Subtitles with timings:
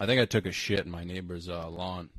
[0.00, 2.10] I think I took a shit in my neighbor's uh, lawn.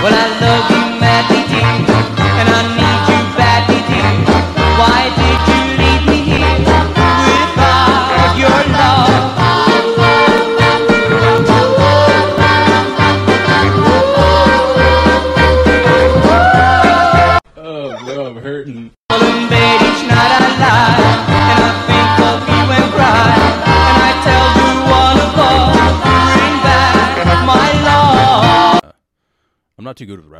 [0.00, 0.37] Well, I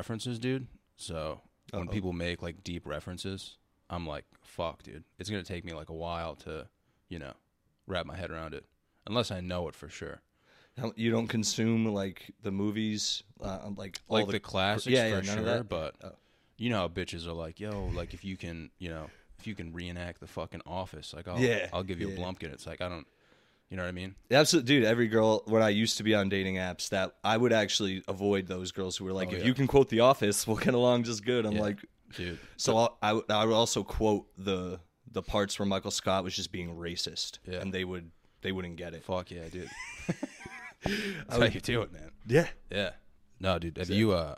[0.08, 0.66] references, dude.
[0.96, 1.40] So
[1.72, 3.58] when people make like deep references,
[3.90, 5.04] I'm like, fuck, dude.
[5.18, 6.66] It's gonna take me like a while to,
[7.10, 7.32] you know,
[7.86, 8.64] wrap my head around it,
[9.06, 10.22] unless I know it for sure.
[10.96, 15.34] You don't consume like the movies, uh, like all Like the, classics yeah, for yeah,
[15.34, 16.12] sure, but Oh.
[16.56, 19.54] you know how bitches are like, yo, like if you can, you know, if you
[19.54, 22.14] can reenact the fucking Office, like I'll, Yeah, I'll give you yeah.
[22.14, 22.52] a Blumpkin.
[22.54, 23.06] It's like I don't,
[23.70, 24.14] you know what I mean?
[24.30, 24.84] Absolutely, dude.
[24.84, 28.46] Every girl when I used to be on dating apps, that I would actually avoid
[28.46, 29.46] those girls who were like, Oh, "If yeah.
[29.46, 31.60] you can quote The Office, we'll get along just good." I'm Yeah.
[31.62, 31.78] like,
[32.16, 36.24] Dude, so I'll, I would- I would also quote the the parts where Michael Scott
[36.24, 37.60] was just being racist, Yeah.
[37.60, 38.10] and they would
[38.42, 39.04] they wouldn't get it.
[39.04, 39.68] fuck yeah, dude.
[40.84, 42.10] That's how you do it, man.
[42.26, 42.90] Yeah, Yeah.
[43.40, 43.76] No, dude.
[43.78, 44.12] Have you?
[44.12, 44.34] uh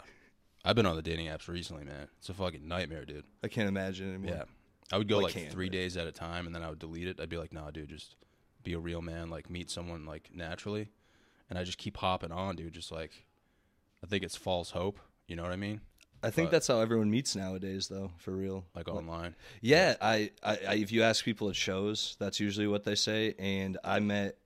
[0.64, 2.08] I've been on the dating apps recently, man.
[2.18, 3.24] It's a fucking nightmare, dude.
[3.42, 4.36] I can't imagine anymore.
[4.36, 4.42] Yeah.
[4.92, 6.78] I would go Well, like three but- days at a time, and then I would
[6.78, 7.18] delete it.
[7.20, 8.16] I'd be like, nah, dude, just
[8.62, 9.30] be a real man.
[9.30, 10.90] Like meet someone like naturally,
[11.48, 12.72] and I just keep hopping on, dude.
[12.72, 13.26] Just like,
[14.02, 14.98] I think it's false hope.
[15.26, 15.80] You know what I mean?
[16.22, 18.66] I think But- that's how everyone meets nowadays, though, for real.
[18.74, 19.34] Like online.
[19.62, 23.34] Yeah, I, I, I if you ask people at shows, that's usually what they say.
[23.38, 24.36] And I met,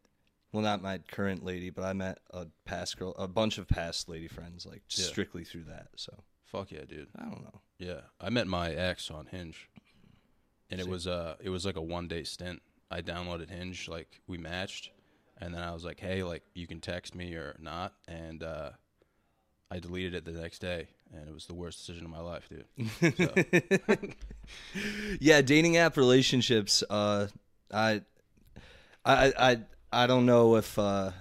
[0.53, 4.09] well, not my current lady, but I met a past girl, a bunch of past
[4.09, 5.05] lady friends, like Yeah.
[5.05, 5.89] strictly through that.
[5.97, 6.13] So
[6.45, 7.09] Fuck yeah, dude.
[7.19, 7.61] I don't know.
[7.79, 9.69] Yeah, I met my ex on Hinge,
[10.71, 12.63] and it was uh, it was like a one day stint.
[12.91, 14.91] I downloaded Hinge, like we matched,
[15.41, 18.71] and then I was like, hey, like you can text me or not, and uh,
[19.71, 22.49] I deleted it the next day, and it was the worst decision of my life,
[22.49, 22.65] dude.
[23.17, 23.97] So,
[25.21, 26.85] yeah, dating app relationships.
[26.89, 27.29] Uh,
[27.73, 28.03] I,
[29.05, 29.59] I, I,
[29.93, 31.13] I don't know if, uh,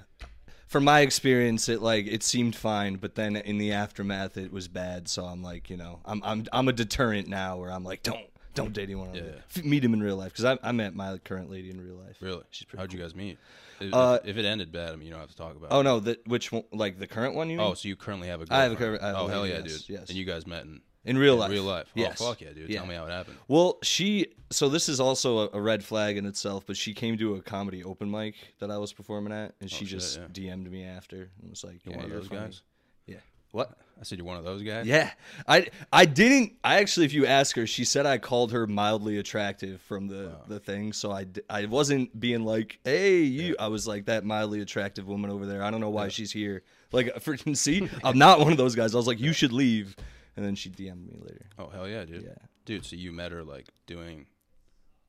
[0.68, 4.68] from my experience, it like it seemed fine, but then in the aftermath, it was
[4.68, 5.08] bad.
[5.08, 8.26] So I'm like, you know, I'm, I'm, I'm a deterrent now, where I'm like, don't,
[8.54, 9.10] don't date anyone.
[9.10, 9.24] on Yeah.
[9.56, 11.96] F- Meet him in real life because I, I met my current lady in real
[11.96, 12.18] life.
[12.22, 13.38] really, She's pretty how'd you guys meet?
[13.80, 15.72] If, Uh, if it ended bad, I mean, you don't have to talk about.
[15.72, 15.84] Oh it.
[15.84, 16.64] no, that which one?
[16.72, 17.50] Like the current one?
[17.50, 17.66] You mean?
[17.68, 19.04] Oh, so you currently have a I have a girlfriend.
[19.04, 19.98] I have a oh hell yeah, yes, dude!
[20.00, 20.10] yes.
[20.10, 21.52] And you guys met in in real in life.
[21.52, 21.88] real life.
[21.96, 22.22] Yes.
[22.22, 22.70] Oh fuck yeah, dude!
[22.70, 22.78] Yeah.
[22.80, 23.38] Tell me how it happened.
[23.48, 27.18] Well, she so this is also a, a red flag in itself, but she came
[27.18, 30.20] to a comedy open mic that I was performing at, and she Oh, shit, just
[30.20, 30.28] yeah.
[30.54, 32.62] DM'd me after and was like, You're yeah, one of those funny." guys.
[33.08, 33.18] Yeah.
[33.52, 33.78] What?
[34.00, 34.86] I said you're one of those guys.
[34.86, 35.12] Yeah.
[35.48, 36.54] I I didn't.
[36.64, 40.36] I actually, if you ask her, she said I called her mildly attractive from the
[40.48, 40.94] the thing.
[40.94, 43.56] So I I wasn't being like, hey, you.
[43.60, 45.64] I was like that mildly attractive woman over there.
[45.64, 46.64] I don't know why she's here.
[46.92, 48.94] Like, freaking see, I'm not one of those guys.
[48.94, 49.96] I was like, you should leave.
[50.36, 51.46] And then she DM'd me later.
[51.60, 52.24] Oh hell yeah, dude.
[52.24, 52.30] Yeah.
[52.66, 54.26] Dude, so you met her like doing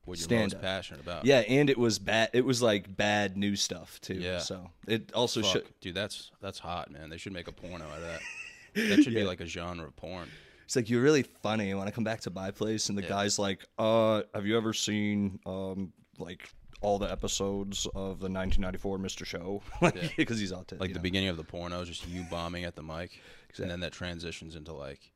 [0.05, 0.61] what you're Stand most up.
[0.61, 1.25] passionate about.
[1.25, 2.29] Yeah, and it was bad.
[2.33, 4.13] It was like bad new stuff too.
[4.15, 4.37] Yeah.
[4.37, 5.51] So it also Fuck.
[5.51, 5.65] should.
[5.81, 7.09] Dude, that's that's hot, man.
[7.09, 8.21] They should make a porno out of that.
[8.75, 10.29] That should be like a genre of porn.
[10.65, 11.73] It's like you're really funny.
[11.73, 13.09] When I come back to my place, and the Yeah.
[13.09, 16.49] guy's like, "Uh, have you ever seen um like
[16.81, 19.25] all the episodes of the 1994 Mr.
[19.25, 20.09] Show?" like, Yeah.
[20.17, 20.79] because he's autistic.
[20.79, 21.01] Like the know?
[21.03, 23.19] beginning of the porno is just you bombing at the mic,
[23.49, 23.63] Exactly.
[23.63, 25.11] and then that transitions into like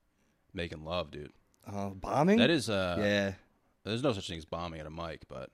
[0.54, 1.32] making love, dude.
[1.68, 2.38] uh, bombing.
[2.38, 3.34] That is uh yeah.
[3.84, 5.50] there's no such thing as bombing at a mic, but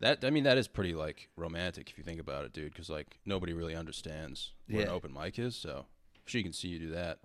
[0.00, 2.90] that I mean that is pretty like romantic if you think about it, dude, cuz
[2.90, 5.86] like nobody really understands what an open mic is, so
[6.24, 7.18] she can see you do that.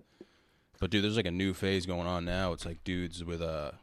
[0.78, 2.52] But dude, there's like a new phase going on now.
[2.52, 3.74] It's like dudes with a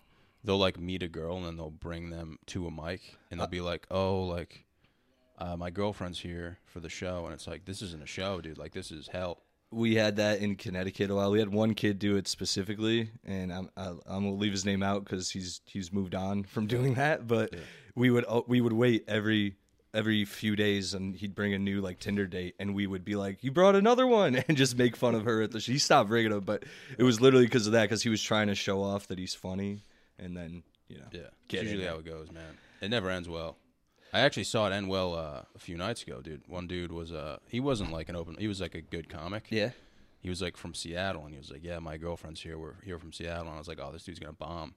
[0.43, 3.47] they'll like meet a girl and then they'll bring them to a mic and they'll
[3.47, 4.65] be like, "Oh, like
[5.37, 8.57] uh, my girlfriend's here for the show." And it's like, "This isn't a show, dude.
[8.57, 11.31] Like this is hell." we had that in Connecticut a while.
[11.31, 14.81] We had one kid do it specifically, and I'm I, I'm gonna leave his name
[14.81, 17.27] out because he's he's moved on from doing that.
[17.27, 17.53] But
[17.95, 19.55] we would uh, we would wait every
[19.97, 23.15] every few days, and he'd bring a new like Tinder date, and we would be
[23.15, 25.59] like, "You brought another one," and just make fun of her at the.
[25.59, 26.63] He stopped bringing them, but
[26.97, 29.33] it was literally because of that, because he was trying to show off that he's
[29.33, 29.81] funny,
[30.19, 32.57] and then you know, Yeah, it's usually how it goes, man.
[32.79, 33.57] It never ends well.
[34.13, 36.43] I actually saw it end well uh, a few nights ago, dude.
[36.47, 39.47] One dude was uh, he wasn't like an open, he was like a good comic.
[39.49, 39.71] yeah.
[40.19, 42.57] He was like from Seattle, and he was like, "Yeah, my girlfriend's here.
[42.57, 44.73] We're here from Seattle." And I was like, "Oh, this dude's gonna bomb."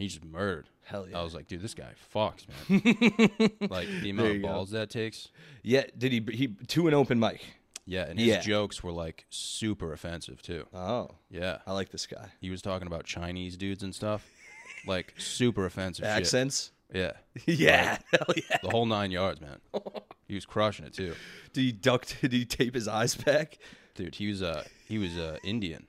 [0.00, 0.68] He just murdered.
[0.82, 1.18] Hell yeah.
[1.18, 4.48] I was like, "Dude, this guy fucks, man." like the amount of you go.
[4.48, 5.28] balls that takes.
[5.62, 7.44] Yeah, did he he to an open mic?
[7.86, 8.40] Yeah, and his Yeah.
[8.40, 10.66] jokes were like super offensive too.
[10.72, 12.28] Oh, Yeah, I like this guy.
[12.40, 14.26] he was talking about Chinese dudes and stuff,
[14.86, 16.10] like super offensive shit.
[16.16, 16.72] Accents.
[16.94, 17.12] Yeah,
[17.46, 18.58] yeah, hell yeah.
[18.62, 19.58] the whole nine yards, man.
[20.28, 21.14] He was crushing it too,
[21.52, 22.20] Did he duct?
[22.20, 23.58] Did he tape his eyes back?
[23.94, 24.14] dude.
[24.14, 25.86] He was uh he was uh Indian,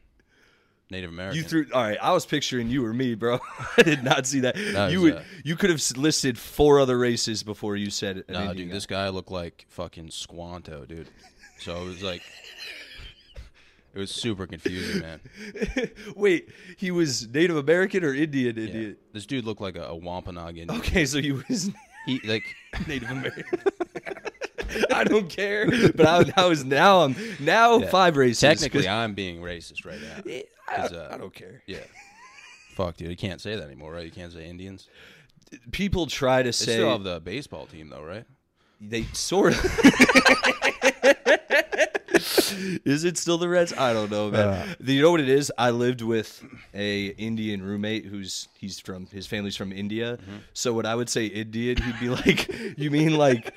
[0.91, 1.37] Native American.
[1.37, 1.65] You threw.
[1.73, 3.39] All right, I was picturing you or me, bro.
[3.77, 4.57] I did not see that.
[4.91, 5.15] You would.
[5.15, 8.29] uh, you could have listed four other races before you said it.
[8.29, 11.07] Nah, dude, this guy looked like fucking Squanto, dude.
[11.59, 12.21] So it was like,
[13.93, 15.19] it was super confusing, man.
[16.15, 18.57] Wait, he was Native American or Indian?
[18.57, 18.63] Yeah.
[18.65, 18.97] Indian.
[19.13, 20.79] This dude looked like a, a Wampanoag Indian.
[20.79, 21.69] Okay, so he was
[22.05, 22.43] He like,
[22.87, 23.45] Native American.
[24.93, 27.01] I don't care, but I, I was now.
[27.01, 27.89] I'm now Yeah.
[27.89, 28.39] five races.
[28.39, 30.21] Technically, I'm being racist right now.
[30.67, 31.63] I, uh, I don't care.
[31.65, 31.79] Yeah.
[32.75, 33.09] Fuck, dude.
[33.09, 34.05] You can't say that anymore, right?
[34.05, 34.87] You can't say Indians.
[35.71, 38.25] People try to They say still have the baseball team, though, right?
[38.83, 39.63] they sort of.
[42.85, 43.73] is it still the Reds?
[43.77, 44.75] I don't know, man.
[44.79, 45.51] you know what it is?
[45.57, 50.17] I lived with a Indian roommate who's he's from his family's from India.
[50.53, 53.53] So when I would say Indian, he'd be like, "You mean like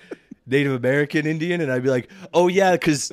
[0.47, 3.13] Native American Indian?" And I'd be like, "Oh yeah, because."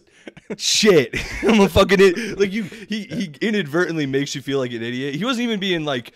[0.57, 2.39] Shit, I'm a fucking it.
[2.39, 5.15] Like you, he he inadvertently makes you feel like an idiot.
[5.15, 6.13] He wasn't even being like,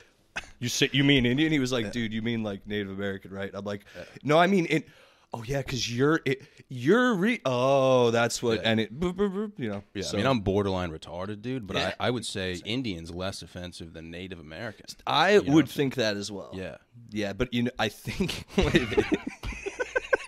[0.60, 3.50] "You say you mean Indian?" He was like, "Dude, you mean like Native American, right?"
[3.54, 3.86] I'm like,
[4.24, 4.88] "No, I mean it."
[5.34, 7.42] Oh yeah, because you're it, you're re.
[7.46, 8.62] Oh, that's what.
[8.62, 8.70] Yeah.
[8.70, 9.84] And it, boop, boop, boop, you know.
[9.94, 10.04] Yeah.
[10.04, 11.94] so I mean, I'm borderline retarded, dude, but Yeah.
[12.00, 14.96] I, I would say Indians less offensive than Native Americans.
[15.08, 16.52] I you would think that as well.
[16.54, 16.78] Yeah.
[17.10, 19.20] Yeah, but you know, I think wait a minute.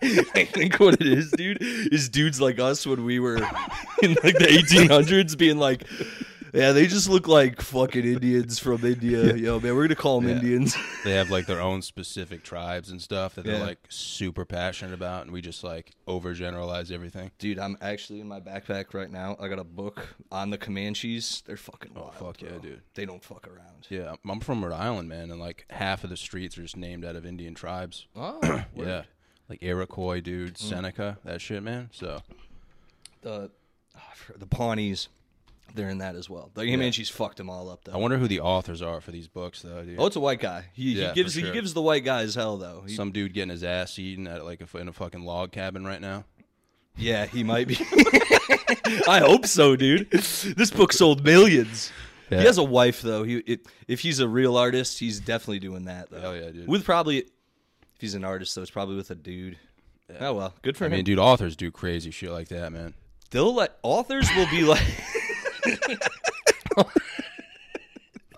[0.36, 3.38] I think what it is, dude, is dudes like us when we were
[4.02, 5.84] in like the 1800s being like,
[6.54, 9.36] yeah, they just look like fucking Indians from India.
[9.36, 10.38] Yo, man, we're gonna call them Yeah.
[10.38, 10.76] Indians.
[11.04, 13.66] They have like their own specific tribes and stuff that they're Yeah.
[13.66, 17.32] like super passionate about, and we just like overgeneralize everything.
[17.38, 19.36] Dude, I'm actually in my backpack right now.
[19.40, 21.44] I got a book on the Comanches.
[21.46, 22.14] They're fucking oh, wild.
[22.22, 22.60] Oh, fuck yeah, bro.
[22.60, 22.82] dude.
[22.96, 23.88] They don't fuck around.
[23.90, 27.06] Yeah, I'm from Rhode Island, man, and like half of the streets are just named
[27.06, 28.08] out of Indian tribes.
[28.16, 28.40] Oh,
[28.76, 29.04] Yeah,
[29.50, 30.58] like Iroquois, dude, mm.
[30.58, 31.90] Seneca, that shit, man.
[31.92, 32.22] So
[33.22, 33.50] the oh,
[33.96, 35.10] I forgot- the Pawnees,
[35.76, 36.52] they're in that as well.
[36.54, 37.94] The Comanches fucked them all up though.
[37.94, 39.98] I wonder who the authors are for these books, though, dude.
[40.00, 40.66] oh, it's a white guy.
[40.74, 42.84] He, Yeah, he gives for he gives the white guys hell though.
[42.88, 45.86] He- Some dude getting his ass eaten at like a, in a fucking log cabin
[45.86, 46.26] right now.
[46.98, 47.78] yeah, he might be.
[49.08, 50.10] I hope so, dude.
[50.12, 51.92] This book sold millions.
[52.30, 52.40] Yeah.
[52.40, 53.24] He has a wife though.
[53.24, 56.20] He it, if he's a real artist, he's definitely doing that though.
[56.20, 56.68] Hell yeah, dude.
[56.68, 57.26] With probably
[57.98, 59.58] if he's an artist though, it's probably with a dude.
[60.20, 60.94] Oh well, good for I him.
[60.94, 62.94] mean, dude, authors do crazy shit like that, man.
[63.32, 64.82] they'll let authors will be like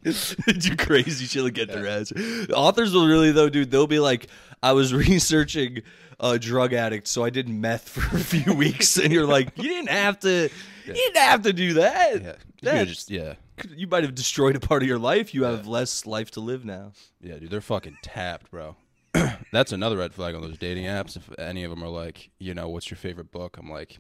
[0.04, 2.12] do crazy shit like get their ass.
[2.54, 3.70] Authors will really though, dude.
[3.72, 4.28] They'll be like,
[4.64, 5.82] I was researching
[6.20, 9.64] a drug addict, so I did meth for a few weeks, and you're like, you
[9.70, 10.50] didn't have to,
[10.86, 12.12] you didn't have to do that.
[12.14, 13.34] Yeah, you could've That's- just yeah,
[13.76, 15.34] you might have destroyed a part of your life.
[15.34, 16.94] You have less life to live now.
[17.22, 18.76] yeah, dude, they're fucking tapped, bro.
[19.52, 21.16] That's another red flag on those dating apps.
[21.16, 23.58] If any of them are like, you know, what's your favorite book?
[23.58, 23.98] I'm like,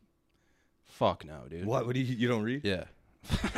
[0.85, 1.65] fuck no, dude.
[1.65, 1.85] What?
[1.85, 2.15] What do you?
[2.15, 2.61] You don't read?
[2.63, 2.85] Yeah,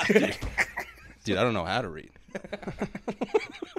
[0.07, 0.37] dude,
[1.23, 2.11] dude, I don't know how to read.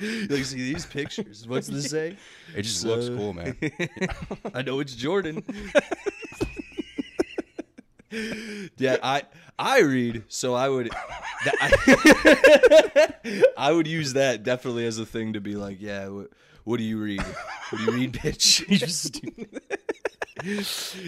[0.05, 1.47] like, see these pictures.
[1.47, 2.17] What's this say?
[2.55, 3.57] It just looks cool, man.
[4.55, 5.43] I know it's Jordan.
[8.77, 9.23] Yeah, I
[9.59, 10.91] I read, so I would
[11.45, 16.31] that, I, I would use that definitely as a thing to be like, yeah, what,
[16.65, 17.23] what do you read?
[17.23, 18.63] What do you read, bitch?
[20.43, 20.59] You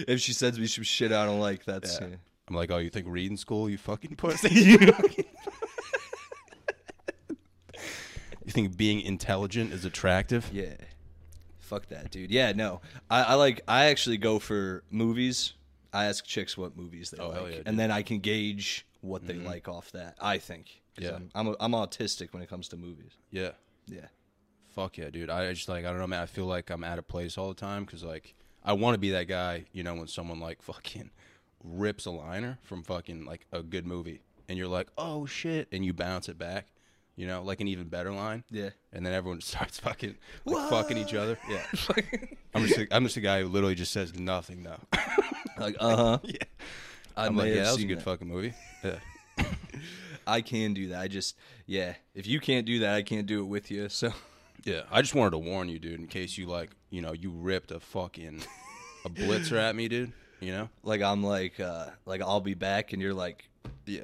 [0.07, 2.07] if she sends me some shit I don't like, that's Yeah.
[2.07, 2.15] yeah.
[2.47, 4.53] I'm like, oh, you think reading school, you fucking pussy?
[4.53, 4.93] you
[8.47, 10.49] think being intelligent is attractive?
[10.53, 10.75] Yeah.
[11.59, 12.29] Fuck that, dude.
[12.29, 12.81] Yeah, no.
[13.09, 15.53] I, I like I actually go for movies.
[15.95, 17.55] I ask chicks what movies they Oh, hell like.
[17.55, 19.45] yeah, and then I can gauge what they mm-hmm.
[19.45, 20.81] like off that, I think.
[20.97, 21.15] Yeah.
[21.15, 23.13] I'm I'm, a, I'm autistic when it comes to movies.
[23.31, 23.51] Yeah.
[23.87, 24.07] Yeah.
[24.73, 25.29] Fuck yeah, dude.
[25.29, 26.21] I just like I don't know, man.
[26.21, 28.99] I feel like I'm out of place all the time because like I want to
[28.99, 31.11] be that guy, you know, when someone like fucking
[31.63, 35.85] rips a liner from fucking like a good movie, and you're like, oh shit, and
[35.85, 36.67] you bounce it back,
[37.15, 38.43] you know, like an even better line.
[38.51, 38.69] Yeah.
[38.93, 41.37] And then everyone starts fucking like, fucking each other.
[41.49, 41.65] Yeah.
[42.53, 44.79] I'm just a, I'm just a guy who literally just says nothing though.
[45.57, 46.19] Like, uh-huh.
[46.23, 46.37] yeah.
[47.15, 48.03] I I'm like, yeah, that was a good that.
[48.03, 48.53] fucking movie.
[48.83, 48.99] Yeah.
[50.27, 50.99] I can do that.
[50.99, 51.95] I just yeah.
[52.13, 53.89] If you can't do that, I can't do it with you.
[53.89, 54.11] So
[54.63, 57.29] Yeah, I just wanted to warn you, dude, in case you like, you know, you
[57.29, 58.41] ripped a fucking
[59.05, 60.11] a blitzer at me, dude.
[60.41, 60.69] You know?
[60.83, 63.47] like I'm like uh like I'll be back and you're like
[63.85, 64.01] Yeah.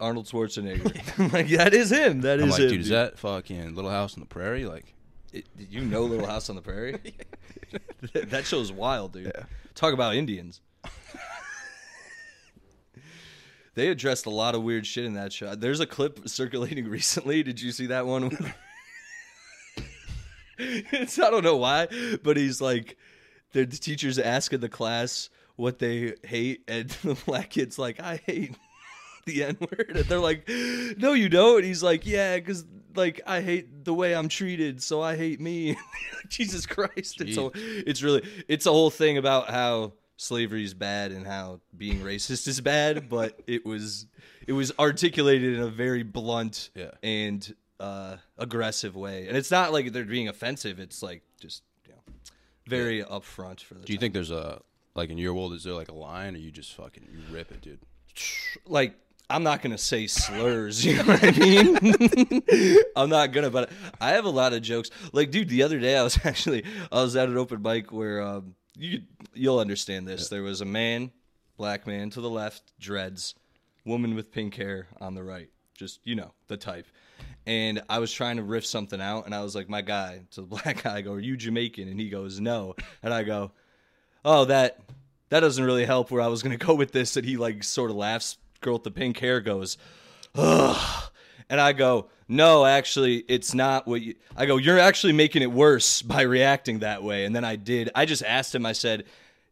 [0.00, 0.92] Arnold Schwarzenegger.
[1.32, 2.22] Like that is him.
[2.22, 2.68] That is I'm like, him.
[2.70, 4.66] dude, is that fucking Little House on the Prairie?
[4.66, 4.94] Like,
[5.32, 6.98] It, did you know Little House on the Prairie?
[8.14, 9.32] that show's wild, dude.
[9.74, 10.60] Talk about Indians.
[13.74, 15.54] they addressed a lot of weird shit in that show.
[15.54, 17.42] There's a clip circulating recently.
[17.42, 18.36] Did you see that one?
[20.58, 21.88] it's I don't know why,
[22.22, 22.96] but he's like,
[23.52, 28.54] the teacher's asking the class what they hate, and the black kid's like, I hate
[29.26, 31.58] the N word, and they're like, No, you don't.
[31.58, 32.64] And he's like, Yeah, because
[32.96, 35.76] like I hate the way I'm treated, so I hate me.
[36.28, 37.20] Jesus Christ!
[37.20, 41.60] It's a, it's really it's a whole thing about how slavery is bad and how
[41.76, 44.06] being racist is bad, but it was
[44.46, 46.92] it was articulated in a very blunt Yeah.
[47.02, 50.78] and uh, aggressive way, and it's not like they're being offensive.
[50.78, 52.00] It's like just you know,
[52.68, 53.80] very upfront for the.
[53.80, 54.60] Do you think there's a
[54.94, 55.52] like in your world?
[55.52, 57.80] Is there like a line, or you just fucking you rip it, dude?
[58.66, 58.94] like
[59.30, 62.42] I'm not gonna say slurs, you know what I mean?
[62.96, 64.90] I'm not gonna, but I have a lot of jokes.
[65.12, 68.22] Like, dude, the other day I was actually I was at an open mic where
[68.22, 69.02] um, you
[69.32, 70.28] you'll understand this.
[70.28, 71.10] There was a man,
[71.56, 73.34] black man to the left, dreads,
[73.84, 76.86] woman with pink hair on the right, just you know the type.
[77.46, 80.40] And I was trying to riff something out, and I was like, "My guy," to
[80.42, 83.52] the black guy, I go, "Are you Jamaican?" And he goes, "No," and I go,
[84.24, 84.80] "Oh, that
[85.30, 87.16] that doesn't really help where I was gonna go with this.
[87.16, 88.38] And he like sort of laughs.
[88.64, 89.78] Girl with the pink hair goes,
[90.34, 91.10] ugh.
[91.48, 94.14] And I go, no, actually, it's not what you.
[94.34, 97.26] I go, you're actually making it worse by reacting that way.
[97.26, 97.90] And then I did.
[97.94, 98.64] I just asked him.
[98.64, 99.04] I said,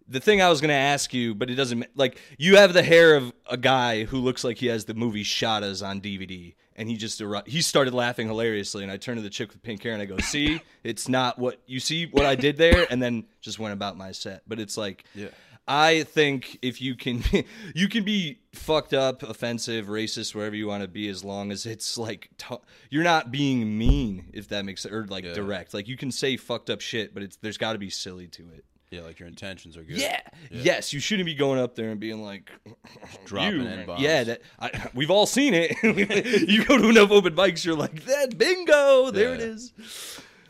[0.09, 3.15] the thing I was gonna ask you, but it doesn't like you have the hair
[3.15, 6.55] of a guy who looks like he has the movie Shottas on DVD.
[6.75, 9.83] And he just he started laughing hilariously, and I turned to the chick with pink
[9.83, 13.01] hair and I go, "See, it's not what you see what I did there," and
[13.01, 14.43] then just went about my set.
[14.49, 15.29] But it's like, Yeah.
[15.69, 17.23] I think if you can,
[17.75, 21.67] you can be fucked up, offensive, racist, wherever you want to be, as long as
[21.67, 22.57] it's like t-
[22.91, 25.35] you're not being mean, if that makes or like Yeah.
[25.35, 25.73] direct.
[25.73, 28.43] Like you can say fucked up shit, but it's there's got to be silly to
[28.51, 28.65] it.
[28.91, 29.97] Yeah, like your intentions are good.
[29.97, 30.21] Yeah.
[30.51, 32.51] Yes, you shouldn't be going up there and being like
[33.25, 33.67] dropping you.
[33.67, 34.03] N-bombs.
[34.03, 35.73] Yeah, that I, we've all seen it.
[36.49, 38.37] you go to enough open mics, you're like that.
[38.37, 39.47] Bingo, there it Yeah.
[39.47, 39.73] is.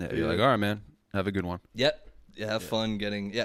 [0.00, 0.80] Yeah, you're like, all right, man,
[1.12, 1.60] have a good one.
[1.76, 2.08] Yep.
[2.34, 3.44] Yeah, have fun getting yeah.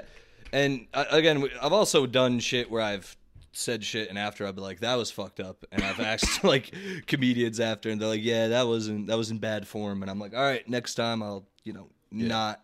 [0.52, 3.16] And uh, again, I've also done shit where I've
[3.52, 5.64] said shit and after I've been like that was fucked up.
[5.72, 6.72] And I've asked like
[7.06, 10.02] comedians after and they're like yeah that wasn't that was in bad form.
[10.02, 12.62] And I'm like all right next time I'll you know not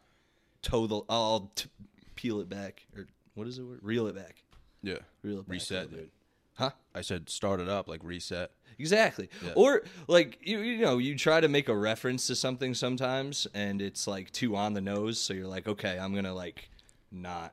[0.63, 1.69] toe the I'll t-
[2.15, 3.81] peel it back or what is it word?
[3.83, 4.43] Reel it back.
[4.83, 6.11] Yeah, reel it back reset, dude.
[6.55, 6.71] huh?
[6.95, 8.53] I said start it up, like reset.
[8.79, 9.29] Exactly.
[9.55, 13.83] Or like you you know, you try to make a reference to something sometimes and
[13.83, 16.71] it's like too on the nose, so you're like, okay, I'm gonna like
[17.11, 17.53] not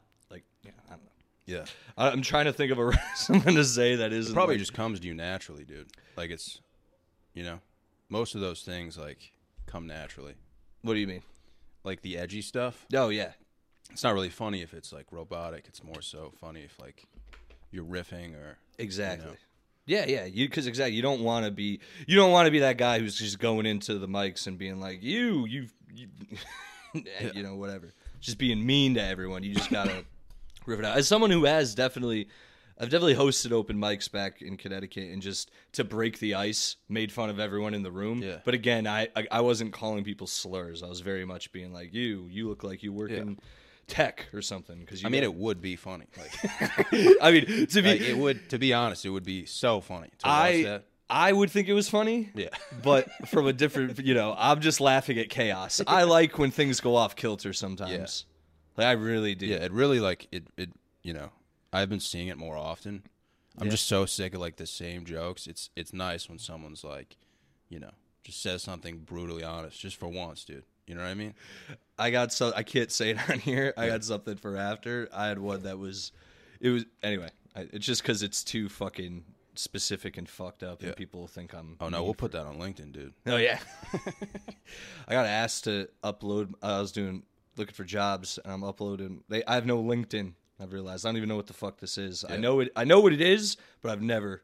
[0.63, 1.07] yeah, I don't know.
[1.45, 1.65] Yeah,
[1.97, 4.73] I- I'm trying to think of a something to say that isn't probably like- just
[4.73, 5.87] comes to you naturally, dude.
[6.17, 6.61] Like it's,
[7.33, 7.59] you know,
[8.09, 9.31] most of those things like
[9.65, 10.35] come naturally.
[10.81, 11.23] What do you mean?
[11.83, 13.31] Like the edgy stuff, Oh yeah,
[13.91, 15.65] it's not really funny if it's like robotic.
[15.67, 17.05] It's more so funny if like
[17.71, 19.31] you're riffing or exactly.
[19.31, 19.37] know.
[19.87, 20.25] Yeah, yeah.
[20.25, 22.99] You because exactly you don't want to be you don't want to be that guy
[22.99, 26.07] who's just going into the mics and being like you you you,
[27.33, 27.89] you know whatever,
[28.19, 29.41] just being mean to everyone.
[29.43, 30.05] You just gotta
[30.69, 30.97] out.
[30.97, 32.27] As someone who has definitely,
[32.79, 37.11] I've definitely hosted open mics back in Connecticut and just to break the ice, made
[37.11, 38.21] fun of everyone in the room.
[38.21, 38.37] Yeah.
[38.45, 40.83] But again, I I, I wasn't calling people slurs.
[40.83, 43.17] I was very much being like you you look like you work Yeah.
[43.17, 43.39] in
[43.87, 46.05] tech or something because I mean, it would be funny.
[46.17, 46.31] Like,
[47.21, 48.49] I mean to be like, it would.
[48.51, 50.81] To be honest, it would be so funny I.
[51.13, 52.29] I would think it was funny.
[52.33, 52.47] Yeah.
[52.81, 55.81] but from a different, you know, I'm just laughing at chaos.
[55.85, 58.23] I like when things go off kilter sometimes.
[58.77, 59.45] Like I really do.
[59.47, 60.43] Yeah, it really like it.
[60.57, 60.69] It
[61.03, 61.31] you know,
[61.73, 63.03] I've been seeing it more often.
[63.57, 65.45] I'm just so sick of like the same jokes.
[65.47, 67.17] It's it's nice when someone's like,
[67.69, 67.91] you know,
[68.23, 70.63] just says something brutally honest, just for once, dude.
[70.87, 71.33] You know what I mean?
[71.99, 73.73] I got so I can't say it on here.
[73.77, 75.09] I got something for after.
[75.13, 76.11] I had one that was,
[76.59, 77.29] it was anyway.
[77.55, 79.25] I, it's just because it's too fucking
[79.55, 80.87] specific and fucked up, Yeah.
[80.89, 81.75] and people think I'm.
[81.81, 83.13] Oh no, we'll put that on LinkedIn, dude.
[83.27, 83.59] Oh yeah.
[85.07, 86.53] I got asked to upload.
[86.61, 87.23] I was doing
[87.57, 89.23] looking for jobs, and I'm uploading.
[89.29, 90.33] They, I have no LinkedIn.
[90.59, 92.23] I've realized I don't even know what the fuck this is.
[92.27, 92.71] I know it.
[92.75, 94.43] I know what it is, but I've never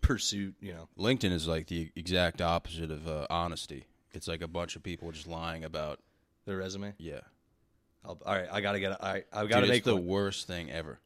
[0.00, 0.54] pursued.
[0.60, 0.88] You know.
[0.98, 3.86] LinkedIn is like the exact opposite of uh, honesty.
[4.12, 6.00] It's like a bunch of people just lying about.
[6.46, 6.94] Their resume.
[6.98, 7.20] Yeah,
[8.04, 9.00] I'll, all right, I gotta get.
[9.00, 10.06] All right, I've got to it's make the one.
[10.06, 11.00] worst thing ever.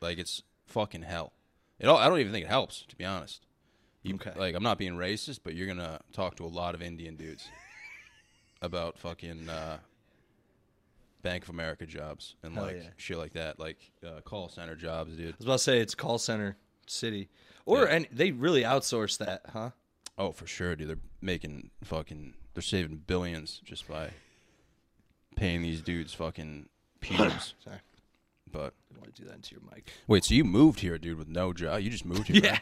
[0.00, 1.32] Like it's fucking hell.
[1.78, 3.46] It all, I don't even think it helps, to be honest.
[4.02, 4.32] You, Okay.
[4.36, 7.46] Like I'm not being racist, but you're gonna talk to a lot of Indian dudes
[8.62, 9.78] about fucking uh,
[11.22, 12.88] Bank of America jobs and Hell like yeah.
[12.96, 15.34] shit like that, like uh, call center jobs, dude.
[15.34, 17.28] I was about to say it's call center city,
[17.64, 17.94] or Yeah.
[17.94, 19.70] and they really outsource that, huh?
[20.18, 20.88] Oh, for sure, dude.
[20.88, 22.34] They're making fucking.
[22.54, 24.10] They're saving billions just by
[25.36, 26.68] paying these dudes fucking
[27.00, 27.54] pews.
[27.64, 27.78] Sorry,
[28.50, 29.90] but I want to do that into your mic.
[30.06, 31.80] wait, so you moved here, dude, with no job?
[31.80, 32.42] You just moved here?
[32.44, 32.50] Yeah.
[32.52, 32.60] right?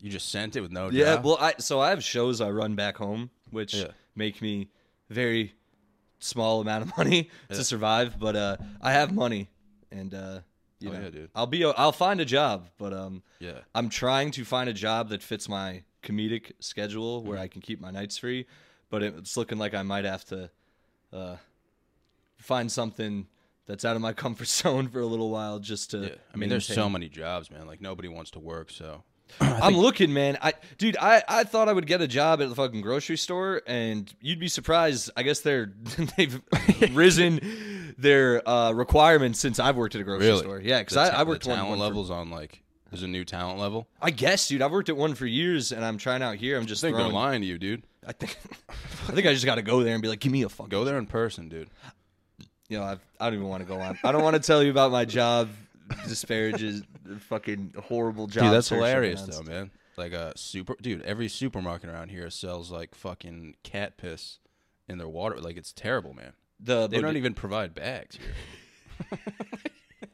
[0.00, 0.94] You just sent it with no job.
[0.94, 1.24] Yeah, job.
[1.24, 3.92] well, I so I have shows I run back home, which Yeah.
[4.14, 4.68] make me
[5.08, 5.54] very
[6.18, 7.56] small amount of money Yeah.
[7.56, 9.48] to survive, but uh, I have money,
[9.90, 10.40] and uh,
[10.80, 11.30] you Oh, know, yeah, dude.
[11.34, 13.60] I'll be I'll find a job, but um, Yeah.
[13.74, 17.28] I'm trying to find a job that fits my comedic schedule Mm-hmm.
[17.30, 18.46] where I can keep my nights free,
[18.90, 20.50] but it's looking like I might have to
[21.12, 21.36] uh,
[22.38, 23.26] find something
[23.66, 25.98] that's out of my comfort zone for a little while just to.
[25.98, 26.14] Yeah.
[26.32, 27.66] I mean, there's so many jobs, man.
[27.66, 29.02] Like nobody wants to work, so
[29.40, 30.38] I'm looking, man.
[30.40, 33.62] I dude, I, I thought I would get a job at the fucking grocery store,
[33.66, 35.10] and you'd be surprised.
[35.16, 35.72] I guess they're
[36.16, 36.40] they've
[36.92, 40.40] risen their uh, requirements since I've worked at a grocery really.
[40.40, 40.60] store.
[40.60, 43.24] Yeah, because I, I worked the talent one for- levels on like there's a new
[43.24, 43.88] talent level.
[44.00, 46.56] I guess, dude, I've worked at one for years, and I'm trying out here.
[46.56, 47.82] I'm just I think they're lying to you, dude.
[48.06, 48.36] I think
[49.08, 50.68] I think I just got to go there and be like, give me a fuck.
[50.68, 51.68] Go there in person, dude.
[52.68, 53.96] You know, I've, I don't even want to go on.
[54.02, 55.48] I don't want to tell you about my job
[56.08, 56.82] disparages
[57.20, 58.44] fucking horrible job.
[58.44, 59.44] Dude, that's search hilarious announced.
[59.44, 59.70] though, man.
[59.96, 64.38] Like a super dude, every supermarket around here sells like fucking cat piss
[64.88, 65.40] in their water.
[65.40, 66.32] Like it's terrible, man.
[66.60, 69.18] The They don't even provide bags here.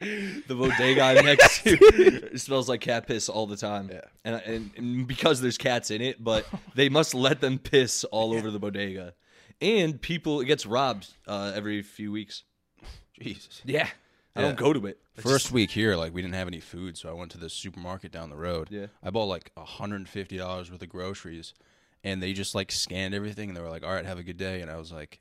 [0.47, 3.91] the bodega next to it smells like cat piss all the time.
[3.93, 4.01] Yeah.
[4.25, 8.33] and, and and because there's cats in it, but they must let them piss all
[8.33, 9.15] over the bodega,
[9.61, 12.45] and people it gets robbed uh, every few weeks.
[13.21, 13.63] Jesus.
[13.65, 13.89] Yeah,
[14.35, 14.47] I Yeah.
[14.49, 14.99] don't go to it.
[15.19, 17.39] I First just- week here, like we didn't have any food, so I went to
[17.39, 18.69] the supermarket down the road.
[18.71, 18.87] Yeah.
[19.03, 21.53] I bought like hundred and fifty dollars worth of groceries,
[22.03, 24.39] and they just like scanned everything, and they were like, "All right, have a good
[24.39, 25.21] day," and I was like,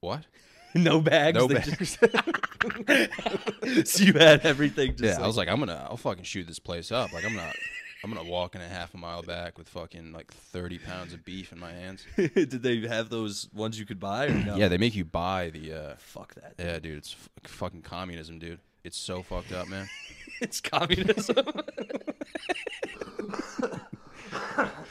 [0.00, 0.24] "What?
[0.74, 1.36] no bags.
[1.38, 1.98] No they bags." just-
[3.84, 4.96] so you had everything.
[4.96, 7.12] Just yeah, I was like, "I'm gonna, I'll fucking shoot this place up.
[7.12, 7.54] Like I'm not,
[8.02, 11.24] I'm gonna walk in a half a mile back with fucking like thirty pounds of
[11.24, 14.56] beef in my hands." did they have those ones you could buy or no?
[14.56, 15.72] Yeah, they make you buy the.
[15.72, 16.54] uh fuck that.
[16.58, 18.60] Yeah, dude, it's f- fucking communism, dude.
[18.84, 19.88] It's so fucked up, man.
[20.40, 21.36] It's communism.